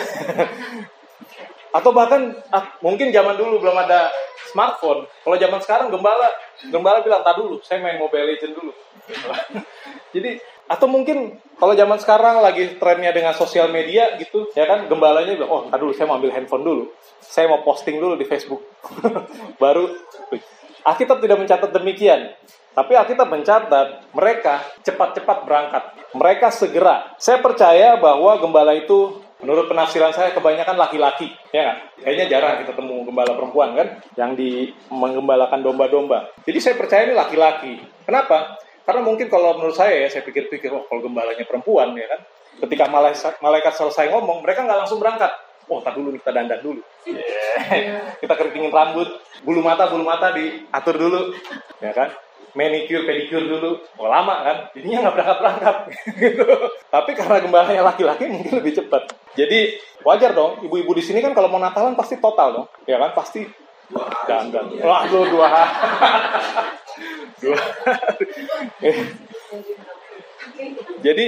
Atau 1.78 1.90
bahkan 1.90 2.38
ah, 2.54 2.78
mungkin 2.86 3.10
zaman 3.10 3.34
dulu 3.34 3.64
belum 3.64 3.74
ada 3.74 4.14
smartphone. 4.54 5.10
Kalau 5.26 5.38
zaman 5.40 5.60
sekarang 5.64 5.88
gembala. 5.90 6.30
Gembala 6.70 7.02
bilang 7.02 7.26
tak 7.26 7.42
dulu 7.42 7.58
saya 7.66 7.82
main 7.82 7.98
mobile 7.98 8.30
legend 8.30 8.54
dulu. 8.54 8.72
Jadi 10.16 10.38
atau 10.64 10.88
mungkin 10.88 11.42
kalau 11.60 11.76
zaman 11.76 12.00
sekarang 12.00 12.40
lagi 12.40 12.80
trennya 12.80 13.12
dengan 13.12 13.36
sosial 13.36 13.68
media 13.68 14.16
gitu 14.16 14.48
ya 14.56 14.64
kan 14.64 14.88
gembalanya 14.88 15.36
bilang 15.36 15.52
oh 15.52 15.62
ntar 15.68 15.76
dulu 15.76 15.92
saya 15.92 16.08
mau 16.08 16.22
ambil 16.22 16.32
handphone 16.32 16.64
dulu. 16.64 16.84
Saya 17.20 17.50
mau 17.50 17.66
posting 17.66 17.98
dulu 17.98 18.14
di 18.20 18.28
Facebook. 18.30 18.62
Baru 19.62 19.90
Alkitab 20.84 21.24
tidak 21.24 21.40
mencatat 21.40 21.72
demikian 21.72 22.36
tapi 22.74 22.98
Alkitab 22.98 23.30
mencatat 23.30 24.10
mereka 24.18 24.66
cepat-cepat 24.82 25.46
berangkat. 25.46 25.84
Mereka 26.18 26.50
segera. 26.50 27.14
Saya 27.22 27.38
percaya 27.38 28.02
bahwa 28.02 28.34
gembala 28.42 28.74
itu 28.74 29.22
menurut 29.46 29.70
penafsiran 29.70 30.10
saya 30.10 30.34
kebanyakan 30.34 30.80
laki-laki, 30.82 31.30
ya? 31.54 31.78
Kayaknya 32.02 32.26
jarang 32.34 32.54
kita 32.66 32.74
temu 32.74 33.06
gembala 33.06 33.38
perempuan 33.38 33.78
kan 33.78 33.88
yang 34.18 34.34
di 34.34 34.74
menggembalakan 34.90 35.62
domba-domba. 35.62 36.34
Jadi 36.48 36.58
saya 36.58 36.76
percaya 36.80 37.06
ini 37.06 37.14
laki-laki. 37.14 37.78
Kenapa? 38.10 38.58
Karena 38.84 39.06
mungkin 39.06 39.30
kalau 39.30 39.56
menurut 39.62 39.78
saya 39.78 39.96
ya, 39.96 40.10
saya 40.10 40.26
pikir-pikir, 40.26 40.74
oh 40.74 40.90
kalau 40.90 41.06
gembalanya 41.06 41.46
perempuan 41.46 41.94
ya 41.96 42.10
kan, 42.10 42.20
ketika 42.68 42.90
malaikat, 42.90 43.38
malaikat 43.40 43.74
selesai 43.78 44.10
ngomong, 44.12 44.42
mereka 44.42 44.66
nggak 44.66 44.80
langsung 44.84 45.00
berangkat. 45.00 45.32
Oh, 45.72 45.80
tak 45.80 45.96
dulu 45.96 46.12
kita 46.18 46.36
dandan 46.36 46.60
dulu. 46.60 46.82
Yeah. 47.74 48.16
kita 48.22 48.34
keritingin 48.38 48.70
rambut, 48.70 49.08
bulu 49.42 49.64
mata, 49.64 49.90
bulu 49.90 50.06
mata 50.06 50.36
diatur 50.36 50.96
dulu, 51.00 51.22
ya 51.82 51.92
kan? 51.96 52.12
manicure 52.54 53.06
pedicure 53.06 53.50
dulu. 53.50 53.82
Oh 53.98 54.06
lama 54.06 54.46
kan? 54.46 54.58
Jadinya 54.78 55.10
nggak 55.10 55.14
berangkat 55.18 55.38
berangkat 55.42 55.76
gitu. 56.22 56.46
Tapi 56.90 57.12
karena 57.18 57.38
gembalanya 57.42 57.82
laki-laki 57.82 58.30
mungkin 58.30 58.62
lebih 58.62 58.78
cepat. 58.78 59.10
Jadi 59.34 59.78
wajar 60.06 60.38
dong. 60.38 60.62
Ibu-ibu 60.62 60.94
di 60.94 61.04
sini 61.04 61.20
kan 61.20 61.34
kalau 61.34 61.50
mau 61.50 61.58
Natalan 61.58 61.98
pasti 61.98 62.22
total 62.22 62.62
dong. 62.62 62.68
Ya 62.86 63.02
kan? 63.02 63.12
Pasti 63.18 63.42
dan 64.26 64.50
dan 64.50 64.74
waduh 64.80 65.28
dua 65.28 65.50
dua 67.44 67.60
jadi 71.04 71.26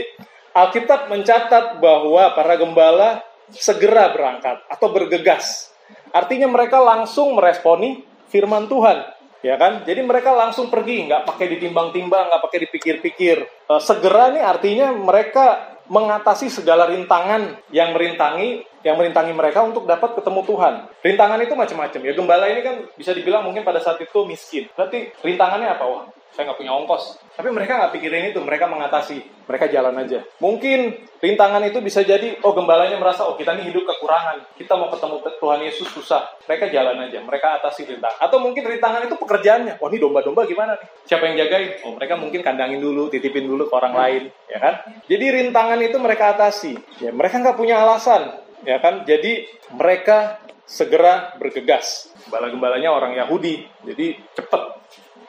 Alkitab 0.55 1.11
mencatat 1.11 1.83
bahwa 1.83 2.31
para 2.31 2.55
gembala 2.55 3.21
segera 3.53 4.13
berangkat 4.15 4.65
atau 4.71 4.87
bergegas 4.89 5.69
artinya 6.15 6.49
mereka 6.49 6.81
langsung 6.81 7.37
meresponi 7.37 8.01
firman 8.31 8.65
Tuhan 8.65 9.15
ya 9.45 9.61
kan? 9.61 9.85
Jadi 9.85 10.01
mereka 10.01 10.33
langsung 10.33 10.73
pergi, 10.73 11.05
nggak 11.05 11.29
pakai 11.29 11.45
ditimbang-timbang, 11.53 12.33
nggak 12.33 12.41
pakai 12.49 12.59
dipikir-pikir. 12.65 13.45
E, 13.45 13.73
segera 13.77 14.33
nih 14.33 14.41
artinya 14.41 14.89
mereka 14.89 15.77
mengatasi 15.85 16.49
segala 16.49 16.89
rintangan 16.89 17.61
yang 17.69 17.93
merintangi 17.93 18.65
yang 18.81 18.97
merintangi 18.97 19.33
mereka 19.37 19.61
untuk 19.61 19.85
dapat 19.85 20.17
ketemu 20.17 20.41
Tuhan. 20.45 20.73
Rintangan 21.01 21.39
itu 21.45 21.53
macam-macam 21.53 21.99
ya. 22.05 22.13
Gembala 22.17 22.45
ini 22.49 22.61
kan 22.65 22.75
bisa 22.97 23.13
dibilang 23.13 23.45
mungkin 23.45 23.61
pada 23.61 23.77
saat 23.77 24.01
itu 24.01 24.25
miskin. 24.25 24.65
Berarti 24.73 25.13
rintangannya 25.21 25.77
apa? 25.77 25.85
Wah, 25.85 26.05
saya 26.35 26.51
nggak 26.51 26.59
punya 26.59 26.75
ongkos. 26.75 27.15
Tapi 27.39 27.47
mereka 27.47 27.79
nggak 27.79 27.91
pikirin 27.95 28.35
itu, 28.35 28.43
mereka 28.43 28.67
mengatasi, 28.67 29.23
mereka 29.47 29.71
jalan 29.71 29.95
aja. 30.03 30.19
Mungkin 30.43 31.07
rintangan 31.23 31.63
itu 31.63 31.79
bisa 31.79 32.03
jadi, 32.03 32.35
oh 32.43 32.51
gembalanya 32.51 32.99
merasa, 32.99 33.23
oh 33.23 33.39
kita 33.39 33.55
ini 33.55 33.71
hidup 33.71 33.87
kekurangan, 33.87 34.43
kita 34.59 34.75
mau 34.75 34.91
ketemu 34.91 35.15
Tuhan 35.39 35.59
Yesus 35.63 35.87
susah. 35.95 36.35
Mereka 36.43 36.75
jalan 36.75 37.07
aja, 37.07 37.23
mereka 37.23 37.55
atasi 37.63 37.87
rintangan. 37.87 38.19
Atau 38.19 38.43
mungkin 38.43 38.67
rintangan 38.67 39.07
itu 39.07 39.15
pekerjaannya, 39.15 39.79
oh 39.79 39.87
ini 39.87 39.97
domba-domba 40.03 40.43
gimana 40.43 40.75
nih? 40.75 40.87
Siapa 41.07 41.23
yang 41.31 41.39
jagain? 41.39 41.79
Oh 41.87 41.95
mereka 41.95 42.19
mungkin 42.19 42.43
kandangin 42.43 42.83
dulu, 42.83 43.07
titipin 43.07 43.47
dulu 43.47 43.71
ke 43.71 43.73
orang 43.79 43.95
lain, 43.95 44.23
ya 44.51 44.59
kan? 44.59 44.73
Jadi 45.07 45.25
rintangan 45.39 45.79
itu 45.79 45.95
mereka 46.03 46.35
atasi. 46.35 46.75
Ya 46.99 47.15
mereka 47.15 47.39
nggak 47.39 47.55
punya 47.55 47.79
alasan, 47.79 48.43
ya 48.67 48.83
kan? 48.83 49.07
Jadi 49.07 49.47
mereka 49.71 50.43
segera 50.67 51.31
bergegas. 51.39 52.11
Gembala-gembalanya 52.27 52.89
orang 52.91 53.13
Yahudi, 53.15 53.63
jadi 53.85 54.19
cepet. 54.35 54.61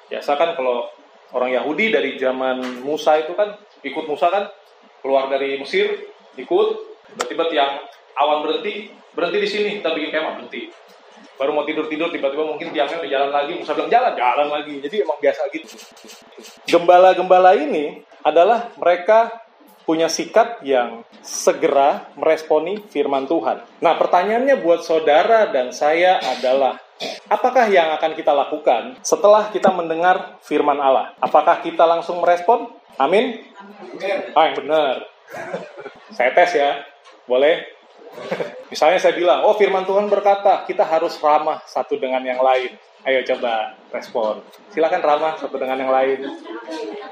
Biasa 0.06 0.38
kan 0.38 0.54
kalau 0.54 0.86
orang 1.34 1.50
Yahudi 1.54 1.90
dari 1.90 2.14
zaman 2.16 2.62
Musa 2.86 3.18
itu 3.18 3.34
kan 3.34 3.58
ikut 3.82 4.04
Musa 4.06 4.30
kan 4.30 4.46
keluar 5.02 5.26
dari 5.30 5.58
Mesir 5.58 6.10
ikut 6.36 6.68
tiba-tiba 7.14 7.44
tiang 7.50 7.72
awan 8.16 8.44
berhenti 8.44 8.90
berhenti 9.16 9.38
di 9.40 9.48
sini 9.48 9.68
kita 9.80 9.90
bikin 9.96 10.10
kemah 10.12 10.32
berhenti. 10.40 10.70
Baru 11.36 11.52
mau 11.52 11.68
tidur 11.68 11.84
tidur 11.88 12.08
tiba-tiba 12.08 12.44
mungkin 12.48 12.72
tiangnya 12.72 13.00
udah 13.00 13.10
jalan 13.12 13.30
lagi 13.32 13.52
Musa 13.56 13.72
bilang 13.76 13.92
jalan 13.92 14.12
jalan 14.16 14.48
lagi. 14.48 14.74
Jadi 14.80 14.96
emang 15.04 15.18
biasa 15.20 15.40
gitu. 15.52 15.66
Gembala-gembala 16.68 17.52
ini 17.56 18.00
adalah 18.24 18.72
mereka 18.80 19.45
punya 19.86 20.10
sikap 20.10 20.60
yang 20.66 21.06
segera 21.22 22.10
meresponi 22.18 22.82
firman 22.90 23.30
Tuhan. 23.30 23.62
Nah, 23.80 23.94
pertanyaannya 23.94 24.58
buat 24.60 24.82
saudara 24.82 25.48
dan 25.54 25.70
saya 25.70 26.18
adalah 26.18 26.82
Apakah 27.28 27.68
yang 27.68 27.92
akan 27.92 28.16
kita 28.16 28.32
lakukan 28.32 28.96
setelah 29.04 29.52
kita 29.52 29.68
mendengar 29.68 30.40
firman 30.40 30.80
Allah? 30.80 31.12
Apakah 31.20 31.60
kita 31.60 31.84
langsung 31.84 32.24
merespon? 32.24 32.72
Amin? 32.96 33.44
Ah, 34.32 34.48
yang 34.48 34.64
benar. 34.64 35.04
Saya 36.16 36.32
tes 36.32 36.56
ya. 36.56 36.80
Boleh? 37.28 37.68
Misalnya 38.72 38.96
saya 38.96 39.12
bilang, 39.12 39.44
oh 39.44 39.52
firman 39.60 39.84
Tuhan 39.84 40.08
berkata, 40.08 40.64
kita 40.64 40.88
harus 40.88 41.20
ramah 41.20 41.60
satu 41.68 42.00
dengan 42.00 42.24
yang 42.24 42.40
lain. 42.40 42.72
Ayo 43.04 43.20
coba 43.28 43.76
respon. 43.92 44.40
Silakan 44.72 45.04
ramah 45.04 45.36
satu 45.36 45.60
dengan 45.60 45.76
yang 45.76 45.92
lain. 45.92 46.24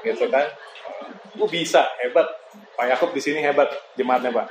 Gitu 0.01 0.25
kan? 0.33 0.49
Oh 1.37 1.45
bisa, 1.45 1.85
hebat. 2.01 2.25
Pak 2.75 2.85
Yakub 2.91 3.09
di 3.15 3.21
sini 3.23 3.39
hebat 3.39 3.71
jemaatnya, 3.95 4.35
Pak. 4.35 4.47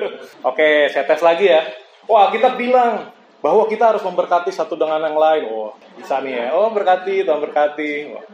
Oke, 0.50 0.88
saya 0.88 1.04
tes 1.04 1.20
lagi 1.20 1.52
ya. 1.52 1.62
Wah, 2.08 2.32
kita 2.32 2.56
bilang 2.56 3.12
bahwa 3.44 3.68
kita 3.68 3.92
harus 3.92 4.02
memberkati 4.02 4.48
satu 4.48 4.74
dengan 4.74 5.04
yang 5.04 5.16
lain. 5.16 5.42
Oh, 5.52 5.76
bisa 5.94 6.18
nih 6.24 6.34
ya. 6.34 6.46
Oh, 6.56 6.72
berkati, 6.72 7.22
Tuhan 7.22 7.40
berkati. 7.44 8.16
Oh. 8.16 8.24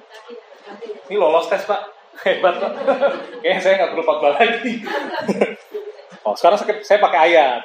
Ini 1.10 1.16
lolos 1.18 1.50
tes, 1.50 1.66
Pak. 1.66 1.80
Hebat, 2.24 2.54
Pak. 2.62 2.72
Kayaknya 3.42 3.60
saya 3.60 3.74
nggak 3.82 3.90
perlu 3.92 4.04
khotbah 4.06 4.32
lagi. 4.38 4.74
oh, 6.22 6.34
sekarang 6.38 6.58
saya 6.86 6.98
pakai 7.02 7.20
ayat. 7.34 7.62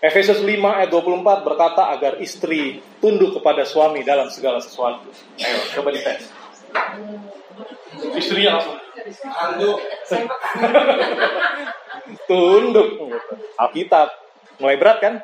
Efesus 0.00 0.40
5 0.40 0.48
ayat 0.48 0.88
24 0.88 1.44
berkata 1.44 1.92
agar 1.92 2.16
istri 2.24 2.80
tunduk 3.04 3.36
kepada 3.36 3.68
suami 3.68 4.00
dalam 4.00 4.32
segala 4.32 4.56
sesuatu. 4.56 5.12
Ayo, 5.36 5.60
coba 5.76 5.92
dites. 5.92 6.32
Istrinya 8.16 8.56
langsung. 8.56 8.80
Tunduk. 9.06 9.78
tunduk. 12.28 12.88
Alkitab. 13.56 14.08
Mulai 14.60 14.76
berat 14.76 14.98
kan? 15.00 15.14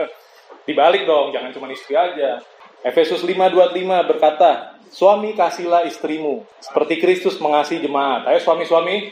Dibalik 0.66 1.06
dong, 1.06 1.30
jangan 1.30 1.54
cuma 1.54 1.70
istri 1.70 1.94
aja. 1.94 2.42
Efesus 2.82 3.22
5:25 3.22 4.10
berkata, 4.10 4.76
Suami 4.86 5.34
kasihlah 5.34 5.82
istrimu 5.84 6.46
seperti 6.62 7.02
Kristus 7.02 7.42
mengasihi 7.42 7.82
jemaat. 7.82 8.22
Ayo 8.30 8.38
suami-suami. 8.38 9.10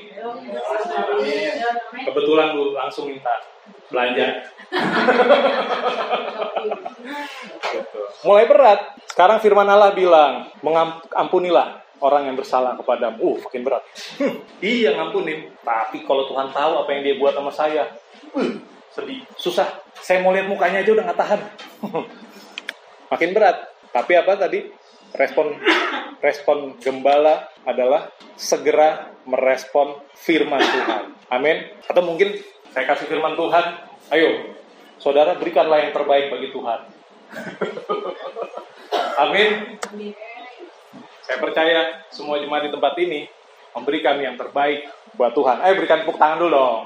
Kebetulan 2.06 2.54
Bu 2.54 2.70
langsung 2.72 3.10
minta 3.10 3.42
belanja. 3.90 4.46
gitu. 7.74 8.00
Mulai 8.24 8.46
berat. 8.48 8.80
Sekarang 9.10 9.42
firman 9.42 9.68
Allah 9.68 9.92
bilang, 9.92 10.48
mengampunilah 10.64 11.83
orang 12.04 12.28
yang 12.28 12.36
bersalah 12.36 12.76
kepadamu. 12.76 13.16
Uh, 13.16 13.36
makin 13.40 13.64
berat. 13.64 13.82
Hmm, 14.20 14.44
iya 14.60 14.92
ngampunin. 14.92 15.48
Tapi 15.64 16.04
kalau 16.04 16.28
Tuhan 16.28 16.52
tahu 16.52 16.72
apa 16.84 16.90
yang 16.92 17.02
dia 17.02 17.16
buat 17.16 17.32
sama 17.32 17.48
saya, 17.48 17.88
uh, 18.36 18.52
sedih. 18.92 19.24
Susah. 19.40 19.80
Saya 20.04 20.20
mau 20.20 20.36
lihat 20.36 20.52
mukanya 20.52 20.84
aja 20.84 20.92
udah 20.92 21.04
nggak 21.08 21.20
tahan. 21.20 21.40
makin 23.12 23.30
berat. 23.32 23.56
Tapi 23.90 24.12
apa 24.20 24.36
tadi? 24.36 24.84
respon 25.14 25.54
respon 26.18 26.74
gembala 26.82 27.46
adalah 27.62 28.10
segera 28.34 29.14
merespon 29.24 30.02
firman 30.18 30.60
Tuhan. 30.60 31.02
Amin. 31.30 31.70
Atau 31.86 32.02
mungkin 32.02 32.34
saya 32.74 32.84
kasih 32.90 33.06
firman 33.06 33.38
Tuhan, 33.38 33.64
ayo 34.10 34.58
saudara 34.98 35.38
berikanlah 35.38 35.86
yang 35.86 35.92
terbaik 35.94 36.34
bagi 36.34 36.50
Tuhan. 36.50 36.80
Amin. 39.22 39.78
Saya 41.24 41.40
percaya 41.40 42.04
semua 42.12 42.36
jemaat 42.36 42.68
di 42.68 42.70
tempat 42.70 42.92
ini 43.00 43.24
memberikan 43.72 44.20
yang 44.20 44.36
terbaik 44.36 44.84
buat 45.16 45.32
Tuhan. 45.32 45.64
Ayo 45.64 45.72
berikan 45.80 46.04
tepuk 46.04 46.20
tangan 46.20 46.36
dulu 46.36 46.52
dong. 46.52 46.78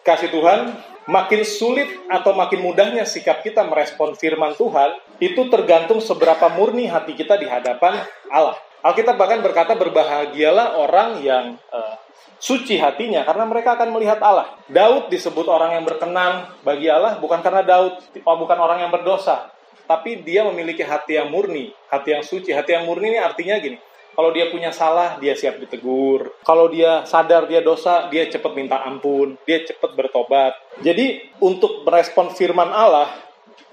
Kasih 0.00 0.32
Tuhan, 0.32 0.72
makin 1.04 1.44
sulit 1.44 1.92
atau 2.08 2.32
makin 2.32 2.64
mudahnya 2.64 3.04
sikap 3.04 3.44
kita 3.44 3.60
merespon 3.68 4.16
firman 4.16 4.56
Tuhan, 4.56 4.96
itu 5.20 5.52
tergantung 5.52 6.00
seberapa 6.00 6.48
murni 6.48 6.88
hati 6.88 7.12
kita 7.12 7.36
di 7.36 7.44
hadapan 7.44 8.08
Allah. 8.32 8.56
Alkitab 8.80 9.20
bahkan 9.20 9.44
berkata 9.44 9.76
berbahagialah 9.76 10.80
orang 10.80 11.20
yang 11.20 11.60
uh, 11.68 12.00
suci 12.40 12.80
hatinya 12.80 13.28
karena 13.28 13.44
mereka 13.44 13.76
akan 13.76 13.92
melihat 13.92 14.16
Allah. 14.24 14.48
Daud 14.72 15.12
disebut 15.12 15.44
orang 15.44 15.76
yang 15.76 15.84
berkenan 15.84 16.48
bagi 16.64 16.88
Allah 16.88 17.20
bukan 17.20 17.44
karena 17.44 17.60
Daud 17.60 18.00
oh, 18.24 18.36
bukan 18.40 18.56
orang 18.56 18.80
yang 18.80 18.88
berdosa, 18.88 19.52
tapi 19.90 20.22
dia 20.22 20.46
memiliki 20.46 20.86
hati 20.86 21.18
yang 21.18 21.34
murni, 21.34 21.74
hati 21.90 22.14
yang 22.14 22.22
suci. 22.22 22.54
Hati 22.54 22.78
yang 22.78 22.86
murni 22.86 23.10
ini 23.10 23.18
artinya 23.18 23.58
gini, 23.58 23.74
kalau 24.14 24.30
dia 24.30 24.46
punya 24.46 24.70
salah, 24.70 25.18
dia 25.18 25.34
siap 25.34 25.58
ditegur. 25.58 26.30
Kalau 26.46 26.70
dia 26.70 27.02
sadar 27.02 27.50
dia 27.50 27.58
dosa, 27.58 28.06
dia 28.06 28.30
cepat 28.30 28.54
minta 28.54 28.78
ampun, 28.86 29.34
dia 29.42 29.66
cepat 29.66 29.98
bertobat. 29.98 30.54
Jadi 30.78 31.34
untuk 31.42 31.82
merespon 31.82 32.30
firman 32.30 32.70
Allah 32.70 33.10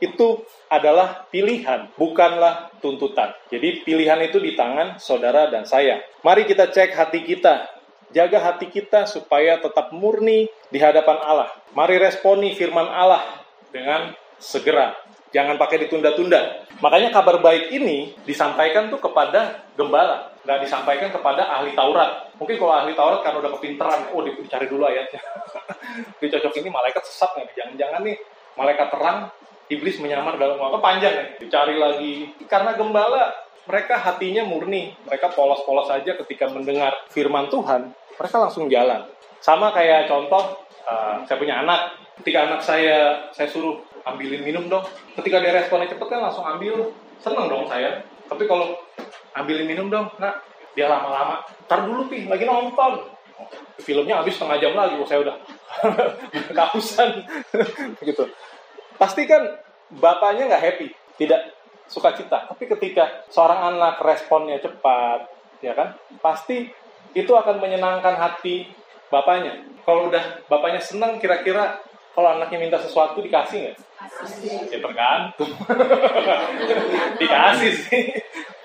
itu 0.02 0.42
adalah 0.74 1.30
pilihan, 1.30 1.94
bukanlah 1.94 2.74
tuntutan. 2.82 3.38
Jadi 3.54 3.86
pilihan 3.86 4.18
itu 4.26 4.42
di 4.42 4.58
tangan 4.58 4.98
saudara 4.98 5.54
dan 5.54 5.70
saya. 5.70 6.02
Mari 6.26 6.50
kita 6.50 6.74
cek 6.74 6.98
hati 6.98 7.22
kita. 7.30 7.70
Jaga 8.10 8.40
hati 8.40 8.72
kita 8.72 9.04
supaya 9.04 9.60
tetap 9.60 9.92
murni 9.92 10.48
di 10.72 10.80
hadapan 10.80 11.22
Allah. 11.22 11.52
Mari 11.76 12.00
responi 12.00 12.56
firman 12.56 12.88
Allah 12.88 13.22
dengan 13.70 14.16
segera 14.40 14.96
Jangan 15.38 15.54
pakai 15.62 15.86
ditunda-tunda. 15.86 16.66
Makanya 16.82 17.14
kabar 17.14 17.38
baik 17.38 17.70
ini 17.70 18.18
disampaikan 18.26 18.90
tuh 18.90 18.98
kepada 18.98 19.70
gembala, 19.78 20.34
nggak 20.42 20.66
disampaikan 20.66 21.14
kepada 21.14 21.46
ahli 21.46 21.78
Taurat. 21.78 22.34
Mungkin 22.42 22.58
kalau 22.58 22.74
ahli 22.74 22.98
Taurat 22.98 23.22
kan 23.22 23.38
udah 23.38 23.54
kepinteran, 23.54 24.10
oh 24.18 24.26
dicari 24.26 24.66
dulu 24.66 24.90
ayatnya. 24.90 25.22
Dicocok 26.26 26.58
ini 26.58 26.74
malaikat 26.74 27.06
sesat 27.06 27.38
nih, 27.38 27.54
jangan-jangan 27.54 28.02
nih 28.02 28.18
malaikat 28.58 28.90
terang, 28.90 29.30
iblis 29.70 30.02
menyamar 30.02 30.42
dalam 30.42 30.58
waktu 30.58 30.82
panjang 30.82 31.14
nih, 31.14 31.28
dicari 31.46 31.78
lagi. 31.78 32.14
Karena 32.50 32.74
gembala 32.74 33.30
mereka 33.70 34.02
hatinya 34.02 34.42
murni, 34.42 34.98
mereka 35.06 35.30
polos-polos 35.38 35.86
saja 35.86 36.18
ketika 36.26 36.50
mendengar 36.50 36.98
firman 37.14 37.46
Tuhan, 37.54 37.94
mereka 38.18 38.36
langsung 38.42 38.66
jalan. 38.74 39.06
Sama 39.38 39.70
kayak 39.70 40.10
contoh, 40.10 40.66
uh, 40.90 41.22
saya 41.30 41.38
punya 41.38 41.62
anak, 41.62 41.94
ketika 42.24 42.50
anak 42.50 42.62
saya 42.66 43.30
saya 43.30 43.46
suruh 43.46 43.78
ambilin 44.14 44.44
minum 44.44 44.66
dong. 44.72 44.86
Ketika 45.20 45.44
dia 45.44 45.52
responnya 45.52 45.92
cepet 45.92 46.08
kan 46.08 46.20
langsung 46.24 46.46
ambil, 46.48 46.92
seneng 47.20 47.48
dong 47.52 47.66
saya. 47.68 48.04
Tapi 48.28 48.44
kalau 48.48 48.76
ambilin 49.36 49.68
minum 49.68 49.88
dong, 49.92 50.08
nah 50.20 50.40
dia 50.78 50.88
lama-lama. 50.88 51.44
Tar 51.66 51.84
dulu 51.84 52.08
pi, 52.08 52.30
lagi 52.30 52.46
nonton. 52.46 53.18
Filmnya 53.78 54.22
habis 54.22 54.34
setengah 54.34 54.58
jam 54.58 54.74
lagi, 54.74 54.98
oh, 54.98 55.06
saya 55.06 55.22
udah 55.22 55.36
kehausan 56.58 57.22
gitu. 58.10 58.26
Pasti 58.98 59.30
kan 59.30 59.46
bapaknya 59.94 60.50
nggak 60.50 60.64
happy, 60.64 60.88
tidak 61.22 61.54
suka 61.86 62.18
cita. 62.18 62.50
Tapi 62.50 62.64
ketika 62.66 63.26
seorang 63.30 63.76
anak 63.76 64.02
responnya 64.02 64.58
cepat, 64.58 65.30
ya 65.62 65.78
kan, 65.78 65.94
pasti 66.20 66.68
itu 67.14 67.32
akan 67.32 67.62
menyenangkan 67.62 68.18
hati 68.18 68.68
bapaknya. 69.14 69.64
Kalau 69.88 70.12
udah 70.12 70.44
bapaknya 70.52 70.82
senang, 70.84 71.22
kira-kira 71.22 71.80
kalau 72.18 72.34
anaknya 72.34 72.58
minta 72.58 72.82
sesuatu 72.82 73.22
dikasih 73.22 73.58
nggak? 73.62 73.78
Ya 74.74 74.82
tergantung. 74.82 75.54
Dikasih 77.22 77.72
sih, 77.78 78.10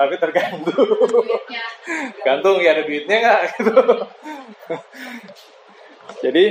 tapi 0.00 0.16
tergantung. 0.16 0.88
Gantung 2.24 2.56
ya 2.64 2.72
ada 2.72 2.88
duitnya 2.88 3.16
nggak? 3.20 3.40
Gitu. 3.52 3.76
Jadi 6.24 6.44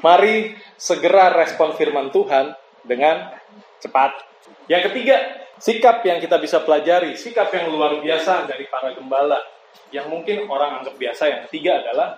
mari 0.00 0.56
segera 0.80 1.28
respon 1.28 1.76
firman 1.76 2.08
Tuhan 2.08 2.56
dengan 2.88 3.28
cepat. 3.84 4.24
Yang 4.64 4.88
ketiga, 4.88 5.44
sikap 5.60 6.00
yang 6.08 6.24
kita 6.24 6.40
bisa 6.40 6.64
pelajari, 6.64 7.20
sikap 7.20 7.52
yang 7.52 7.68
luar 7.68 8.00
biasa 8.00 8.48
dari 8.48 8.64
para 8.64 8.96
gembala 8.96 9.44
yang 9.92 10.08
mungkin 10.08 10.48
orang 10.48 10.80
anggap 10.80 10.96
biasa. 10.96 11.28
Yang 11.28 11.40
ketiga 11.52 11.84
adalah 11.84 12.16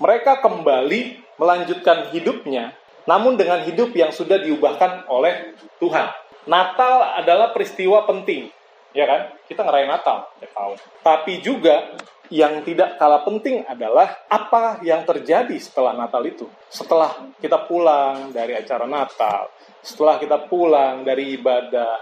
mereka 0.00 0.40
kembali 0.40 1.20
melanjutkan 1.36 2.08
hidupnya 2.08 2.72
namun 3.04 3.36
dengan 3.36 3.60
hidup 3.64 3.92
yang 3.92 4.10
sudah 4.12 4.40
diubahkan 4.40 5.08
oleh 5.08 5.56
Tuhan. 5.80 6.08
Natal 6.44 7.24
adalah 7.24 7.56
peristiwa 7.56 8.04
penting, 8.04 8.52
ya 8.92 9.08
kan? 9.08 9.32
Kita 9.48 9.64
ngerayain 9.64 9.88
Natal 9.88 10.28
ya 10.40 10.48
tahun. 10.52 10.76
Tapi 11.00 11.40
juga 11.40 11.96
yang 12.32 12.64
tidak 12.64 12.96
kalah 12.96 13.24
penting 13.24 13.64
adalah 13.68 14.24
apa 14.28 14.80
yang 14.84 15.04
terjadi 15.04 15.56
setelah 15.60 15.92
Natal 15.96 16.24
itu. 16.24 16.48
Setelah 16.68 17.32
kita 17.40 17.64
pulang 17.64 18.32
dari 18.32 18.56
acara 18.56 18.84
Natal, 18.88 19.52
setelah 19.84 20.16
kita 20.16 20.48
pulang 20.48 21.04
dari 21.04 21.36
ibadah, 21.36 22.00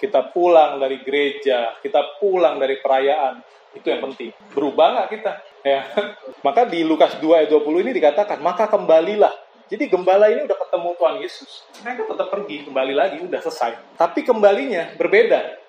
kita 0.00 0.32
pulang 0.32 0.80
dari 0.80 1.04
gereja, 1.04 1.76
kita 1.80 2.20
pulang 2.20 2.56
dari 2.56 2.80
perayaan, 2.80 3.40
itu 3.76 3.86
yang 3.86 4.02
penting. 4.10 4.32
Berubah 4.56 4.86
nggak 4.96 5.08
kita? 5.12 5.32
Ya. 5.60 5.80
Maka 6.46 6.64
di 6.64 6.80
Lukas 6.82 7.20
2 7.20 7.44
ayat 7.44 7.48
20 7.52 7.84
ini 7.84 7.92
dikatakan, 7.92 8.40
maka 8.40 8.66
kembalilah 8.66 9.30
jadi 9.70 9.86
gembala 9.86 10.26
ini 10.26 10.50
udah 10.50 10.58
ketemu 10.66 10.88
Tuhan 10.98 11.16
Yesus. 11.22 11.50
Mereka 11.86 12.10
tetap 12.10 12.28
pergi, 12.34 12.66
kembali 12.66 12.90
lagi, 12.90 13.22
udah 13.22 13.38
selesai. 13.38 13.94
Tapi 13.94 14.26
kembalinya 14.26 14.98
berbeda. 14.98 15.62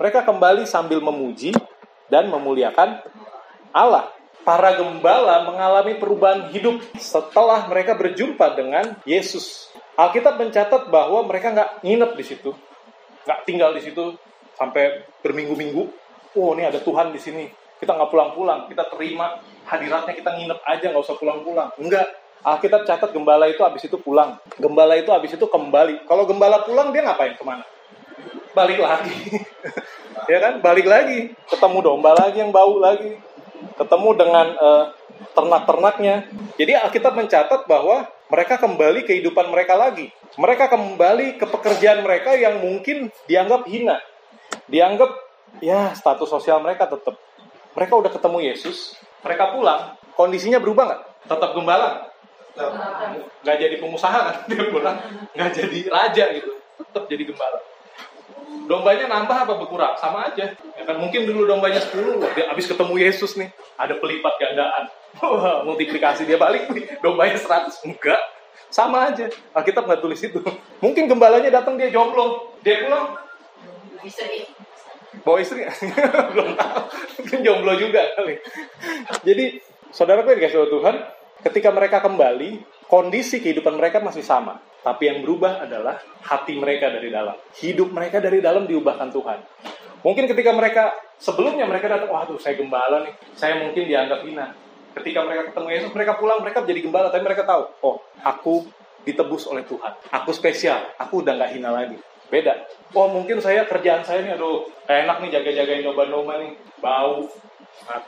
Mereka 0.00 0.24
kembali 0.24 0.64
sambil 0.64 1.04
memuji 1.04 1.52
dan 2.08 2.32
memuliakan 2.32 3.04
Allah. 3.68 4.08
Para 4.44 4.76
gembala 4.76 5.44
mengalami 5.44 5.96
perubahan 5.96 6.52
hidup 6.52 6.80
setelah 7.00 7.64
mereka 7.68 7.96
berjumpa 7.96 8.56
dengan 8.56 8.96
Yesus. 9.04 9.72
Alkitab 9.96 10.40
mencatat 10.40 10.88
bahwa 10.92 11.24
mereka 11.24 11.52
nggak 11.52 11.70
nginep 11.80 12.12
di 12.12 12.24
situ, 12.24 12.50
nggak 13.24 13.40
tinggal 13.48 13.72
di 13.72 13.80
situ 13.84 14.16
sampai 14.56 15.04
berminggu-minggu. 15.24 15.88
Oh, 16.36 16.52
ini 16.56 16.68
ada 16.68 16.80
Tuhan 16.80 17.12
di 17.12 17.20
sini. 17.20 17.48
Kita 17.80 17.96
nggak 17.96 18.12
pulang-pulang, 18.12 18.68
kita 18.68 18.88
terima 18.92 19.40
hadiratnya, 19.64 20.12
kita 20.12 20.36
nginep 20.36 20.60
aja, 20.60 20.86
nggak 20.92 21.04
usah 21.04 21.16
pulang-pulang. 21.16 21.72
Enggak, 21.80 22.04
Alkitab 22.44 22.84
catat 22.84 23.10
gembala 23.16 23.48
itu 23.48 23.64
habis 23.64 23.88
itu 23.88 23.96
pulang. 23.96 24.36
Gembala 24.60 25.00
itu 25.00 25.08
habis 25.08 25.32
itu 25.32 25.46
kembali. 25.48 26.04
Kalau 26.04 26.28
gembala 26.28 26.60
pulang 26.60 26.92
dia 26.92 27.00
ngapain 27.00 27.32
ke 27.32 27.44
mana? 27.44 27.64
Balik 28.52 28.84
lagi. 28.84 29.16
ya 30.32 30.38
kan? 30.44 30.60
Balik 30.60 30.84
lagi. 30.84 31.32
Ketemu 31.48 31.78
domba 31.80 32.12
lagi 32.12 32.44
yang 32.44 32.52
bau 32.52 32.76
lagi. 32.76 33.16
Ketemu 33.80 34.08
dengan 34.20 34.46
uh, 34.60 34.84
ternak-ternaknya. 35.32 36.28
Jadi 36.60 36.72
Alkitab 36.76 37.16
mencatat 37.16 37.64
bahwa 37.64 38.12
mereka 38.28 38.60
kembali 38.60 39.08
kehidupan 39.08 39.48
mereka 39.48 39.80
lagi. 39.80 40.12
Mereka 40.36 40.68
kembali 40.68 41.40
ke 41.40 41.46
pekerjaan 41.48 42.04
mereka 42.04 42.36
yang 42.36 42.60
mungkin 42.60 43.08
dianggap 43.24 43.64
hina. 43.64 44.04
Dianggap 44.68 45.10
ya 45.64 45.96
status 45.96 46.28
sosial 46.28 46.60
mereka 46.60 46.90
tetap. 46.90 47.16
Mereka 47.74 47.90
udah 47.98 48.10
ketemu 48.10 48.38
Yesus, 48.54 48.94
mereka 49.26 49.50
pulang, 49.50 49.98
kondisinya 50.14 50.62
berubah 50.62 50.94
nggak? 50.94 51.02
Tetap 51.26 51.50
gembala, 51.58 52.13
nggak 53.44 53.56
jadi 53.58 53.76
pengusaha 53.82 54.18
kan 54.30 54.36
dia 54.50 54.70
pulang, 54.70 54.98
nggak 55.34 55.50
jadi 55.50 55.78
raja 55.90 56.24
gitu, 56.34 56.50
tetap 56.78 57.04
jadi 57.10 57.22
gembala. 57.26 57.58
Dombanya 58.64 59.10
nambah 59.10 59.44
apa 59.44 59.52
berkurang? 59.60 59.92
Sama 60.00 60.32
aja. 60.32 60.56
Ya 60.56 60.82
kan 60.88 60.96
mungkin 60.96 61.28
dulu 61.28 61.44
dombanya 61.44 61.84
10, 61.84 62.16
dia 62.32 62.48
habis 62.48 62.64
ketemu 62.64 62.94
Yesus 62.96 63.36
nih, 63.36 63.52
ada 63.76 63.98
pelipat 64.00 64.40
gandaan. 64.40 64.88
Multiplikasi 65.68 66.24
dia 66.24 66.40
balik 66.40 66.72
nih, 66.72 66.96
dombanya 67.04 67.36
100. 67.36 67.84
Enggak, 67.84 68.22
sama 68.72 69.12
aja. 69.12 69.28
Alkitab 69.52 69.84
nggak 69.84 70.00
tulis 70.00 70.20
itu. 70.22 70.40
Mungkin 70.80 71.12
gembalanya 71.12 71.60
datang 71.60 71.76
dia 71.76 71.92
jomblo, 71.92 72.56
dia 72.64 72.88
pulang 72.88 73.20
bawa 75.24 75.38
istri 75.40 75.64
belum 76.34 76.58
tahu 76.58 76.80
mungkin 77.22 77.38
jomblo 77.40 77.72
juga 77.80 78.02
kali 78.18 78.36
jadi 79.24 79.62
saudara 79.94 80.26
gue 80.26 80.36
dikasih 80.36 80.68
Tuhan 80.68 80.96
ketika 81.44 81.68
mereka 81.70 82.00
kembali 82.00 82.64
kondisi 82.88 83.44
kehidupan 83.44 83.76
mereka 83.76 84.00
masih 84.00 84.24
sama. 84.24 84.58
Tapi 84.84 85.08
yang 85.08 85.24
berubah 85.24 85.64
adalah 85.64 85.96
hati 86.20 86.60
mereka 86.60 86.92
dari 86.92 87.08
dalam. 87.08 87.36
Hidup 87.56 87.88
mereka 87.88 88.20
dari 88.20 88.44
dalam 88.44 88.68
diubahkan 88.68 89.08
Tuhan. 89.12 89.38
Mungkin 90.04 90.28
ketika 90.28 90.52
mereka 90.52 90.92
sebelumnya 91.16 91.64
mereka 91.64 91.88
datang 91.88 92.12
waduh 92.12 92.36
saya 92.36 92.60
gembala 92.60 93.00
nih. 93.08 93.14
Saya 93.32 93.64
mungkin 93.64 93.88
dianggap 93.88 94.20
hina. 94.28 94.52
Ketika 94.92 95.24
mereka 95.24 95.48
ketemu 95.48 95.68
Yesus 95.72 95.90
mereka 95.96 96.12
pulang 96.20 96.44
mereka 96.44 96.60
menjadi 96.60 96.80
gembala. 96.84 97.08
Tapi 97.08 97.24
mereka 97.24 97.48
tahu 97.48 97.62
oh 97.80 97.96
aku 98.20 98.68
ditebus 99.08 99.48
oleh 99.48 99.64
Tuhan. 99.64 99.92
Aku 100.12 100.36
spesial. 100.36 100.92
Aku 101.00 101.24
udah 101.24 101.32
nggak 101.32 101.56
hina 101.56 101.72
lagi. 101.72 101.96
Beda. 102.28 102.68
Oh 102.92 103.08
mungkin 103.08 103.40
saya 103.40 103.64
kerjaan 103.64 104.04
saya 104.04 104.20
nih 104.20 104.36
aduh 104.36 104.68
enak 104.84 105.24
nih 105.24 105.40
jaga-jagain 105.40 105.80
domba-domba 105.80 106.44
nih. 106.44 106.52
Bau 106.84 107.24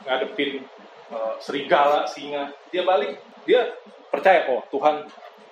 ngadepin 0.05 0.61
uh, 1.09 1.33
serigala 1.41 2.05
singa. 2.05 2.53
Dia 2.69 2.85
balik 2.85 3.17
dia 3.47 3.71
percaya 4.11 4.51
oh 4.51 4.61
Tuhan 4.69 5.07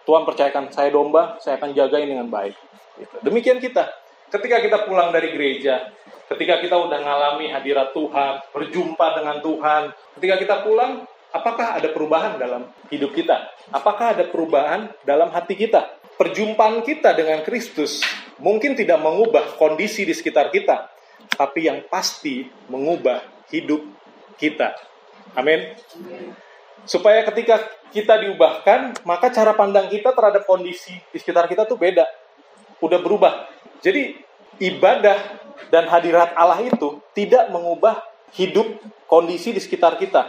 Tuhan 0.06 0.22
percayakan 0.28 0.70
saya 0.70 0.92
domba 0.92 1.40
saya 1.40 1.58
akan 1.58 1.72
jagain 1.72 2.12
dengan 2.12 2.28
baik 2.28 2.54
gitu. 3.00 3.16
demikian 3.24 3.64
kita 3.64 3.90
ketika 4.30 4.60
kita 4.60 4.78
pulang 4.84 5.16
dari 5.16 5.32
gereja 5.32 5.90
ketika 6.28 6.60
kita 6.60 6.76
udah 6.76 7.00
ngalami 7.00 7.50
hadirat 7.50 7.96
Tuhan 7.96 8.44
berjumpa 8.52 9.08
dengan 9.18 9.40
Tuhan 9.40 9.82
ketika 10.20 10.36
kita 10.36 10.56
pulang 10.68 11.08
apakah 11.32 11.80
ada 11.80 11.90
perubahan 11.90 12.36
dalam 12.36 12.68
hidup 12.92 13.16
kita 13.16 13.50
apakah 13.72 14.14
ada 14.14 14.28
perubahan 14.28 14.92
dalam 15.08 15.32
hati 15.32 15.56
kita 15.56 15.96
perjumpaan 16.20 16.84
kita 16.84 17.16
dengan 17.16 17.44
Kristus 17.44 18.04
mungkin 18.40 18.76
tidak 18.76 19.00
mengubah 19.00 19.56
kondisi 19.56 20.04
di 20.04 20.12
sekitar 20.16 20.52
kita, 20.52 20.92
tapi 21.36 21.68
yang 21.68 21.84
pasti 21.88 22.48
mengubah 22.68 23.24
hidup 23.52 23.84
kita. 24.36 24.76
Amin. 25.36 25.76
Supaya 26.84 27.24
ketika 27.24 27.64
kita 27.96 28.20
diubahkan, 28.20 29.00
maka 29.08 29.32
cara 29.32 29.56
pandang 29.56 29.88
kita 29.88 30.12
terhadap 30.12 30.44
kondisi 30.44 30.92
di 31.10 31.18
sekitar 31.18 31.48
kita 31.48 31.64
tuh 31.64 31.80
beda. 31.80 32.04
Udah 32.84 33.00
berubah. 33.00 33.48
Jadi 33.80 34.20
ibadah 34.60 35.16
dan 35.72 35.88
hadirat 35.88 36.36
Allah 36.36 36.60
itu 36.62 37.00
tidak 37.16 37.48
mengubah 37.50 38.04
hidup 38.36 38.68
kondisi 39.08 39.56
di 39.56 39.62
sekitar 39.64 39.96
kita, 39.96 40.28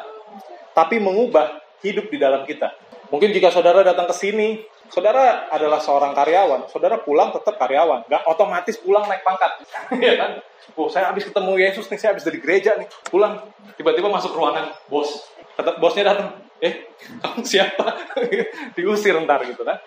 tapi 0.73 1.03
mengubah 1.03 1.59
hidup 1.83 2.07
di 2.09 2.19
dalam 2.23 2.47
kita. 2.47 2.73
Mungkin 3.09 3.31
jika 3.31 3.55
saudara 3.55 3.87
datang 3.87 4.11
ke 4.11 4.15
sini 4.15 4.63
Saudara 4.87 5.51
adalah 5.51 5.83
seorang 5.83 6.15
karyawan, 6.15 6.71
saudara 6.71 7.03
pulang 7.03 7.35
tetap 7.35 7.59
karyawan, 7.59 8.07
nggak 8.07 8.23
otomatis 8.31 8.79
pulang 8.79 9.03
naik 9.11 9.27
pangkat, 9.27 9.67
ya 10.07 10.15
kan? 10.15 10.31
Oh, 10.79 10.87
saya 10.87 11.11
habis 11.11 11.27
ketemu 11.27 11.59
Yesus 11.59 11.91
nih, 11.91 11.99
saya 11.99 12.11
habis 12.15 12.27
dari 12.27 12.39
gereja 12.39 12.75
nih, 12.79 12.87
pulang, 13.11 13.43
tiba-tiba 13.75 14.07
masuk 14.07 14.35
ruangan 14.35 14.71
bos, 14.87 15.27
tetap 15.59 15.83
bosnya 15.83 16.15
datang, 16.15 16.39
eh, 16.63 16.87
kamu 17.23 17.43
siapa? 17.43 17.87
Diusir 18.79 19.19
ntar 19.27 19.43
gitu 19.47 19.67
kan? 19.67 19.79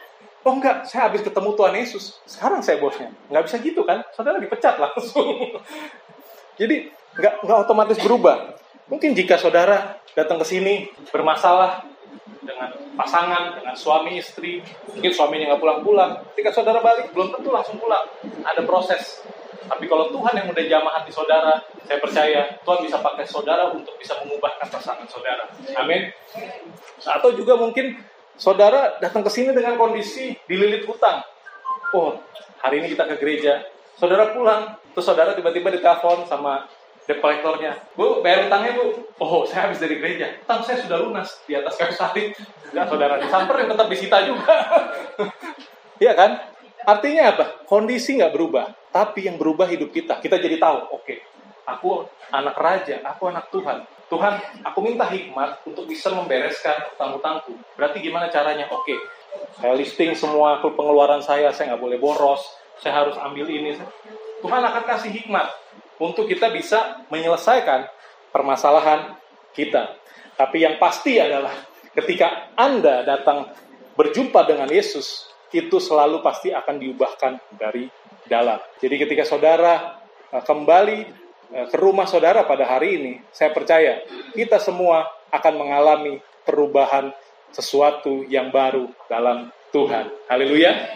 Oh 0.43 0.55
enggak, 0.55 0.87
saya 0.87 1.11
habis 1.11 1.23
ketemu 1.23 1.51
Tuhan 1.55 1.75
Yesus, 1.75 2.19
sekarang 2.23 2.63
saya 2.63 2.79
bosnya. 2.79 3.11
Nggak 3.27 3.43
bisa 3.47 3.55
gitu 3.59 3.81
kan? 3.83 4.03
Saudara 4.15 4.39
dipecat 4.39 4.79
langsung. 4.79 5.35
Jadi 6.59 6.91
nggak 7.19 7.43
nggak 7.43 7.59
otomatis 7.67 7.99
berubah. 7.99 8.55
Mungkin 8.89 9.13
jika 9.13 9.37
saudara 9.37 9.99
datang 10.15 10.41
ke 10.41 10.45
sini 10.47 10.89
bermasalah, 11.11 11.85
dengan 12.43 12.69
pasangan, 12.97 13.59
dengan 13.59 13.75
suami 13.77 14.17
istri, 14.17 14.63
mungkin 14.89 15.11
suaminya 15.13 15.53
nggak 15.53 15.61
pulang-pulang. 15.61 16.11
Ketika 16.33 16.61
saudara 16.61 16.81
balik, 16.81 17.13
belum 17.13 17.35
tentu 17.35 17.49
langsung 17.53 17.77
pulang. 17.77 18.03
Ada 18.43 18.65
proses. 18.65 19.21
Tapi 19.69 19.85
kalau 19.85 20.09
Tuhan 20.09 20.33
yang 20.33 20.47
udah 20.49 20.65
jamah 20.65 20.91
hati 20.97 21.13
saudara, 21.13 21.61
saya 21.85 22.01
percaya 22.01 22.41
Tuhan 22.65 22.79
bisa 22.81 22.97
pakai 22.97 23.25
saudara 23.29 23.69
untuk 23.69 23.93
bisa 24.01 24.17
mengubahkan 24.25 24.65
pasangan 24.65 25.05
saudara. 25.05 25.45
Amin. 25.77 26.09
Atau 27.05 27.37
juga 27.37 27.53
mungkin 27.53 28.01
saudara 28.33 28.97
datang 28.97 29.21
ke 29.21 29.29
sini 29.29 29.53
dengan 29.53 29.77
kondisi 29.77 30.33
dililit 30.49 30.89
hutang. 30.89 31.21
Oh, 31.93 32.17
hari 32.65 32.81
ini 32.81 32.97
kita 32.97 33.05
ke 33.13 33.21
gereja. 33.21 33.61
Saudara 33.99 34.33
pulang, 34.33 34.79
terus 34.95 35.05
saudara 35.05 35.37
tiba-tiba 35.37 35.69
ditelepon 35.69 36.25
sama 36.25 36.65
debt 37.09 37.25
collectornya, 37.25 37.73
Bu, 37.97 38.21
bayar 38.21 38.45
utangnya 38.45 38.77
Bu. 38.77 39.01
Oh, 39.17 39.41
saya 39.41 39.65
habis 39.65 39.81
dari 39.81 39.97
gereja. 39.97 40.29
Utang 40.45 40.61
saya 40.61 40.77
sudah 40.77 41.01
lunas 41.01 41.41
di 41.49 41.57
atas 41.57 41.73
kayu 41.73 41.89
salib. 41.97 42.37
Enggak, 42.69 42.85
saudara 42.85 43.17
disamperin 43.17 43.65
tetap 43.65 43.87
disita 43.89 44.17
juga. 44.29 44.53
Iya 45.99 46.15
kan? 46.15 46.31
Artinya 46.87 47.35
apa? 47.35 47.45
Kondisi 47.67 48.15
nggak 48.15 48.31
berubah, 48.31 48.71
tapi 48.87 49.27
yang 49.27 49.35
berubah 49.35 49.67
hidup 49.67 49.91
kita. 49.91 50.23
Kita 50.23 50.39
jadi 50.39 50.55
tahu, 50.55 50.95
oke, 50.95 51.03
okay, 51.03 51.19
aku 51.67 52.07
anak 52.31 52.55
raja, 52.55 53.03
aku 53.03 53.27
anak 53.27 53.51
Tuhan. 53.51 53.83
Tuhan, 54.07 54.63
aku 54.63 54.79
minta 54.79 55.03
hikmat 55.11 55.59
untuk 55.67 55.91
bisa 55.91 56.07
membereskan 56.15 56.87
utang-utangku. 56.95 57.51
Berarti 57.75 57.99
gimana 57.99 58.31
caranya? 58.31 58.71
Oke, 58.71 58.95
okay, 58.95 58.97
saya 59.59 59.75
listing 59.75 60.15
semua 60.15 60.63
pengeluaran 60.63 61.19
saya, 61.19 61.51
saya 61.51 61.75
nggak 61.75 61.83
boleh 61.83 61.99
boros, 61.99 62.47
saya 62.79 63.03
harus 63.03 63.19
ambil 63.19 63.43
ini. 63.51 63.75
Tuhan 64.39 64.63
akan 64.63 64.83
kasih 64.87 65.11
hikmat 65.19 65.51
untuk 65.99 66.25
kita 66.25 66.49
bisa 66.49 67.03
menyelesaikan 67.11 67.85
permasalahan 68.31 69.19
kita. 69.51 69.99
Tapi 70.39 70.63
yang 70.63 70.79
pasti 70.79 71.19
adalah 71.19 71.51
ketika 71.91 72.55
Anda 72.55 73.03
datang 73.03 73.51
berjumpa 73.99 74.47
dengan 74.47 74.71
Yesus, 74.71 75.27
itu 75.51 75.77
selalu 75.81 76.23
pasti 76.23 76.55
akan 76.55 76.79
diubahkan 76.79 77.33
dari 77.59 77.91
dalam. 78.29 78.61
Jadi 78.79 78.95
ketika 78.95 79.27
saudara 79.27 79.99
eh, 80.31 80.43
kembali 80.43 80.99
eh, 81.51 81.67
ke 81.67 81.77
rumah 81.77 82.07
saudara 82.07 82.47
pada 82.47 82.63
hari 82.63 82.89
ini, 82.95 83.13
saya 83.35 83.51
percaya 83.51 83.99
kita 84.31 84.61
semua 84.61 85.03
akan 85.29 85.53
mengalami 85.59 86.23
perubahan 86.47 87.11
sesuatu 87.51 88.23
yang 88.29 88.53
baru 88.53 88.87
dalam 89.09 89.51
Tuhan. 89.73 90.09
Haleluya. 90.29 90.95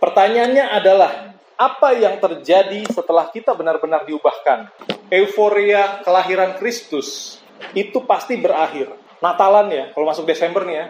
Pertanyaannya 0.00 0.64
adalah 0.68 1.33
apa 1.54 1.94
yang 1.94 2.18
terjadi 2.18 2.86
setelah 2.90 3.30
kita 3.30 3.54
benar-benar 3.54 4.02
diubahkan. 4.06 4.70
Euforia 5.10 6.02
kelahiran 6.02 6.58
Kristus 6.58 7.38
itu 7.74 8.02
pasti 8.02 8.34
berakhir. 8.38 8.90
Natalan 9.22 9.70
ya, 9.70 9.84
kalau 9.94 10.04
masuk 10.10 10.26
Desember 10.26 10.66
nih 10.66 10.76
ya, 10.76 10.86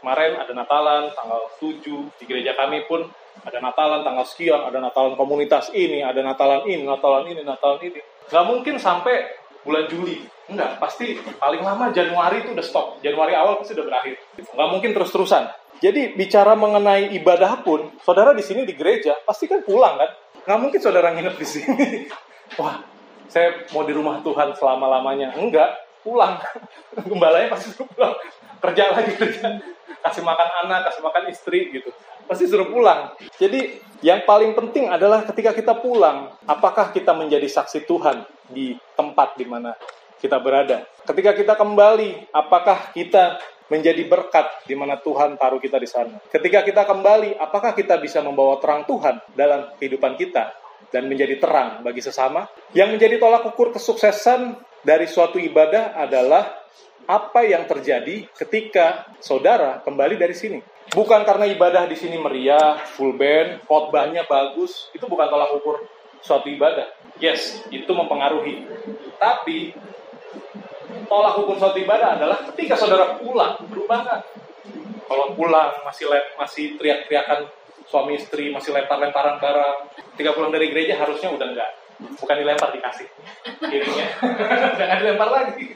kemarin 0.00 0.38
ada 0.38 0.52
Natalan 0.54 1.02
tanggal 1.12 1.40
7, 1.58 1.82
di 2.22 2.24
gereja 2.24 2.54
kami 2.54 2.86
pun 2.86 3.04
ada 3.42 3.58
Natalan 3.60 4.00
tanggal 4.06 4.24
sekian, 4.24 4.62
ada 4.64 4.78
Natalan 4.80 5.18
komunitas 5.18 5.68
ini, 5.74 6.00
ada 6.00 6.22
Natalan 6.22 6.64
ini, 6.64 6.86
Natalan 6.86 7.26
ini, 7.28 7.42
Natalan 7.42 7.80
ini. 7.84 8.00
Gak 8.30 8.44
mungkin 8.46 8.78
sampai 8.80 9.28
bulan 9.66 9.90
Juli. 9.90 10.22
Enggak, 10.46 10.78
pasti 10.78 11.18
paling 11.42 11.58
lama 11.58 11.90
Januari 11.90 12.46
itu 12.46 12.54
udah 12.54 12.62
stop. 12.62 13.02
Januari 13.02 13.34
awal 13.34 13.58
pasti 13.58 13.74
udah 13.74 13.86
berakhir. 13.90 14.14
Gak 14.38 14.68
mungkin 14.70 14.90
terus-terusan. 14.94 15.65
Jadi 15.80 16.16
bicara 16.16 16.56
mengenai 16.56 17.12
ibadah 17.20 17.60
pun, 17.60 17.92
saudara 18.00 18.32
di 18.32 18.40
sini 18.40 18.64
di 18.64 18.72
gereja 18.72 19.12
pasti 19.28 19.44
kan 19.44 19.60
pulang 19.60 20.00
kan? 20.00 20.10
Nggak 20.48 20.58
mungkin 20.62 20.80
saudara 20.80 21.12
nginep 21.12 21.36
di 21.36 21.46
sini. 21.46 21.86
Wah, 22.60 22.80
saya 23.28 23.66
mau 23.74 23.84
di 23.84 23.92
rumah 23.92 24.22
Tuhan 24.24 24.56
selama 24.56 24.88
lamanya. 24.88 25.36
Enggak, 25.36 25.76
pulang. 26.00 26.40
Gembalanya 27.10 27.52
pasti 27.52 27.74
suruh 27.74 27.90
pulang. 27.90 28.14
Kerja 28.62 28.82
lagi 28.94 29.12
kerja, 29.18 29.60
kasih 30.00 30.22
makan 30.24 30.48
anak, 30.64 30.80
kasih 30.88 31.02
makan 31.04 31.22
istri 31.28 31.60
gitu. 31.74 31.90
Pasti 32.24 32.48
suruh 32.48 32.70
pulang. 32.70 33.12
Jadi 33.36 33.82
yang 34.00 34.24
paling 34.24 34.56
penting 34.56 34.88
adalah 34.88 35.26
ketika 35.28 35.52
kita 35.52 35.74
pulang, 35.76 36.32
apakah 36.48 36.94
kita 36.94 37.12
menjadi 37.12 37.46
saksi 37.50 37.84
Tuhan 37.84 38.24
di 38.48 38.78
tempat 38.96 39.34
di 39.36 39.44
mana 39.44 39.76
kita 40.22 40.40
berada. 40.40 40.86
Ketika 41.04 41.36
kita 41.36 41.54
kembali, 41.54 42.32
apakah 42.32 42.90
kita 42.96 43.38
menjadi 43.66 44.02
berkat 44.06 44.66
di 44.66 44.74
mana 44.78 44.98
Tuhan 44.98 45.34
taruh 45.34 45.58
kita 45.58 45.78
di 45.78 45.88
sana. 45.88 46.18
Ketika 46.30 46.62
kita 46.62 46.86
kembali, 46.86 47.38
apakah 47.38 47.74
kita 47.74 47.98
bisa 47.98 48.22
membawa 48.22 48.58
terang 48.62 48.86
Tuhan 48.86 49.18
dalam 49.34 49.74
kehidupan 49.78 50.14
kita 50.14 50.54
dan 50.94 51.10
menjadi 51.10 51.38
terang 51.42 51.82
bagi 51.82 52.02
sesama? 52.02 52.46
Yang 52.70 52.98
menjadi 52.98 53.16
tolak 53.18 53.42
ukur 53.50 53.74
kesuksesan 53.74 54.58
dari 54.86 55.10
suatu 55.10 55.42
ibadah 55.42 55.98
adalah 55.98 56.62
apa 57.06 57.46
yang 57.46 57.66
terjadi 57.66 58.26
ketika 58.34 59.06
saudara 59.22 59.82
kembali 59.82 60.18
dari 60.18 60.34
sini. 60.34 60.58
Bukan 60.94 61.26
karena 61.26 61.50
ibadah 61.50 61.90
di 61.90 61.98
sini 61.98 62.14
meriah, 62.14 62.78
full 62.94 63.18
band, 63.18 63.66
khotbahnya 63.66 64.22
bagus, 64.30 64.86
itu 64.94 65.02
bukan 65.10 65.26
tolak 65.26 65.50
ukur 65.58 65.82
suatu 66.22 66.46
ibadah. 66.46 66.86
Yes, 67.18 67.62
itu 67.74 67.90
mempengaruhi. 67.90 68.66
Tapi 69.18 69.74
tolak 71.06 71.34
ukur 71.40 71.56
suatu 71.58 71.78
ibadah 71.78 72.18
adalah 72.20 72.38
ketika 72.52 72.74
saudara 72.78 73.18
pulang, 73.18 73.56
berubah? 73.66 74.22
Kalau 75.06 75.26
pulang 75.38 75.70
masih 75.86 76.10
le 76.10 76.18
masih 76.34 76.74
teriak-teriakan 76.78 77.46
suami 77.86 78.18
istri, 78.18 78.50
masih 78.50 78.74
lempar-lemparan 78.74 79.38
barang. 79.38 79.76
Ketika 80.14 80.34
pulang 80.34 80.50
dari 80.50 80.70
gereja 80.74 80.98
harusnya 80.98 81.30
udah 81.30 81.46
enggak. 81.46 81.70
Bukan 81.96 82.36
dilempar, 82.36 82.76
dikasih. 82.76 83.08
Kirinya. 83.56 84.06
Jangan 84.78 84.96
dilempar 85.00 85.28
lagi. 85.32 85.66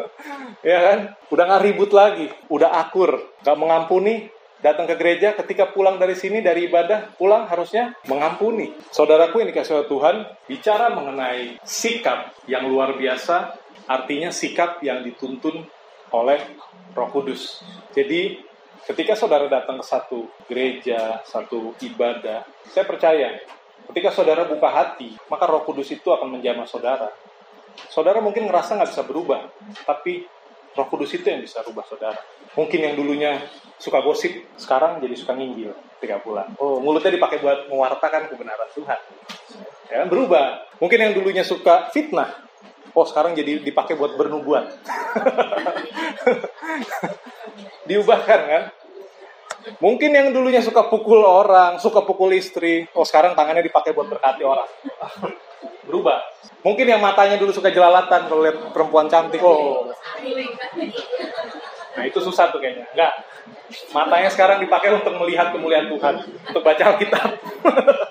ya 0.74 0.78
kan? 0.84 0.98
Udah 1.32 1.44
nggak 1.48 1.62
ribut 1.64 1.90
lagi. 1.96 2.28
Udah 2.52 2.76
akur. 2.76 3.16
Nggak 3.40 3.56
mengampuni. 3.56 4.28
Datang 4.56 4.88
ke 4.88 4.96
gereja 4.96 5.36
ketika 5.36 5.68
pulang 5.68 6.00
dari 6.00 6.16
sini, 6.16 6.40
dari 6.40 6.66
ibadah, 6.66 7.12
pulang 7.20 7.44
harusnya 7.44 7.92
mengampuni. 8.08 8.72
Saudaraku 8.88 9.44
dikasih 9.44 9.78
oleh 9.78 9.88
Tuhan, 9.88 10.16
bicara 10.48 10.96
mengenai 10.96 11.60
sikap 11.60 12.32
yang 12.48 12.64
luar 12.64 12.96
biasa, 12.96 13.52
artinya 13.84 14.32
sikap 14.32 14.80
yang 14.80 15.04
dituntun 15.04 15.68
oleh 16.16 16.40
Roh 16.96 17.08
Kudus. 17.12 17.60
Jadi 17.92 18.40
ketika 18.88 19.12
saudara 19.12 19.50
datang 19.50 19.82
ke 19.82 19.86
satu 19.86 20.30
gereja, 20.48 21.20
satu 21.28 21.76
ibadah, 21.84 22.46
saya 22.72 22.88
percaya 22.88 23.36
ketika 23.92 24.10
saudara 24.10 24.48
buka 24.48 24.72
hati, 24.72 25.12
maka 25.28 25.44
Roh 25.44 25.62
Kudus 25.62 25.92
itu 25.92 26.08
akan 26.08 26.38
menjamah 26.38 26.64
saudara. 26.64 27.12
Saudara 27.92 28.24
mungkin 28.24 28.48
ngerasa 28.48 28.80
nggak 28.80 28.90
bisa 28.90 29.04
berubah, 29.04 29.52
tapi 29.84 30.24
Roh 30.76 30.88
Kudus 30.92 31.12
itu 31.16 31.24
yang 31.24 31.40
bisa 31.40 31.64
rubah 31.64 31.84
saudara. 31.88 32.20
Mungkin 32.56 32.80
yang 32.80 32.94
dulunya 32.96 33.44
suka 33.76 34.00
gosip, 34.00 34.32
sekarang 34.56 35.00
jadi 35.00 35.12
suka 35.16 35.36
nginjil 35.36 35.72
ketika 35.96 36.20
pulang. 36.20 36.52
Oh, 36.60 36.80
mulutnya 36.80 37.12
dipakai 37.12 37.40
buat 37.40 37.68
mewartakan 37.68 38.28
kebenaran 38.32 38.68
Tuhan. 38.72 39.00
Ya, 39.88 40.04
berubah. 40.04 40.68
Mungkin 40.80 40.98
yang 41.00 41.12
dulunya 41.16 41.44
suka 41.44 41.88
fitnah, 41.92 42.44
oh 42.96 43.04
sekarang 43.04 43.36
jadi 43.36 43.60
dipakai 43.60 43.92
buat 43.92 44.16
bernubuat. 44.16 44.72
Diubahkan 47.88 48.40
kan? 48.48 48.62
Mungkin 49.82 50.10
yang 50.14 50.32
dulunya 50.32 50.64
suka 50.64 50.88
pukul 50.88 51.20
orang, 51.20 51.76
suka 51.76 52.00
pukul 52.08 52.32
istri, 52.32 52.88
oh 52.96 53.04
sekarang 53.04 53.36
tangannya 53.36 53.60
dipakai 53.60 53.92
buat 53.92 54.08
berkati 54.08 54.42
orang. 54.46 54.70
Berubah. 55.86 56.18
Mungkin 56.64 56.86
yang 56.88 57.04
matanya 57.04 57.36
dulu 57.36 57.52
suka 57.52 57.70
jelalatan 57.70 58.26
kalau 58.26 58.42
lihat 58.42 58.72
perempuan 58.72 59.06
cantik, 59.06 59.44
oh. 59.44 59.92
Nah 61.96 62.04
itu 62.04 62.18
susah 62.18 62.48
tuh 62.48 62.58
kayaknya. 62.58 62.88
Enggak. 62.96 63.12
Matanya 63.92 64.30
sekarang 64.30 64.58
dipakai 64.62 64.94
untuk 64.94 65.14
melihat 65.20 65.52
kemuliaan 65.52 65.90
Tuhan, 65.90 66.14
untuk 66.48 66.62
baca 66.64 66.82
Alkitab. 66.96 67.30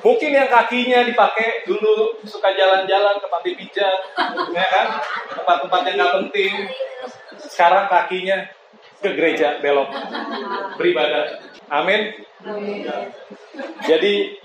Mungkin 0.00 0.30
yang 0.32 0.48
kakinya 0.48 1.04
dipakai 1.04 1.68
dulu 1.68 2.16
suka 2.24 2.56
jalan-jalan 2.56 3.20
ke 3.20 3.26
panti 3.28 3.50
pijat, 3.52 3.98
ya 4.52 4.66
kan? 4.66 4.86
Tempat-tempat 5.36 5.80
yang 5.86 5.96
nggak 6.00 6.14
penting. 6.24 6.52
Sekarang 7.36 7.84
kakinya 7.88 8.48
ke 9.00 9.10
gereja 9.16 9.60
belok 9.60 9.88
beribadah. 10.76 11.40
Amin. 11.72 12.16
Jadi 13.84 14.40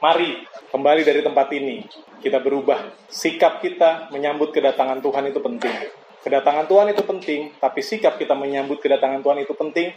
mari 0.00 0.44
kembali 0.72 1.02
dari 1.04 1.20
tempat 1.20 1.48
ini 1.56 1.84
kita 2.20 2.40
berubah. 2.40 3.08
Sikap 3.08 3.60
kita 3.64 4.12
menyambut 4.12 4.52
kedatangan 4.52 5.00
Tuhan 5.00 5.28
itu 5.28 5.40
penting. 5.40 5.76
Kedatangan 6.18 6.66
Tuhan 6.66 6.90
itu 6.92 7.02
penting, 7.06 7.40
tapi 7.62 7.80
sikap 7.80 8.18
kita 8.18 8.34
menyambut 8.34 8.82
kedatangan 8.82 9.22
Tuhan 9.22 9.38
itu 9.46 9.54
penting 9.54 9.94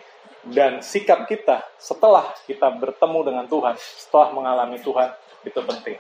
dan 0.49 0.81
sikap 0.81 1.29
kita 1.29 1.61
setelah 1.77 2.33
kita 2.49 2.73
bertemu 2.73 3.19
dengan 3.21 3.45
Tuhan, 3.45 3.75
setelah 3.77 4.33
mengalami 4.33 4.81
Tuhan 4.81 5.13
itu 5.45 5.59
penting. 5.61 5.97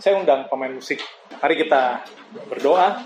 Saya 0.00 0.20
undang 0.20 0.48
pemain 0.48 0.72
musik. 0.72 1.00
Mari 1.40 1.54
kita 1.60 2.04
berdoa 2.48 3.04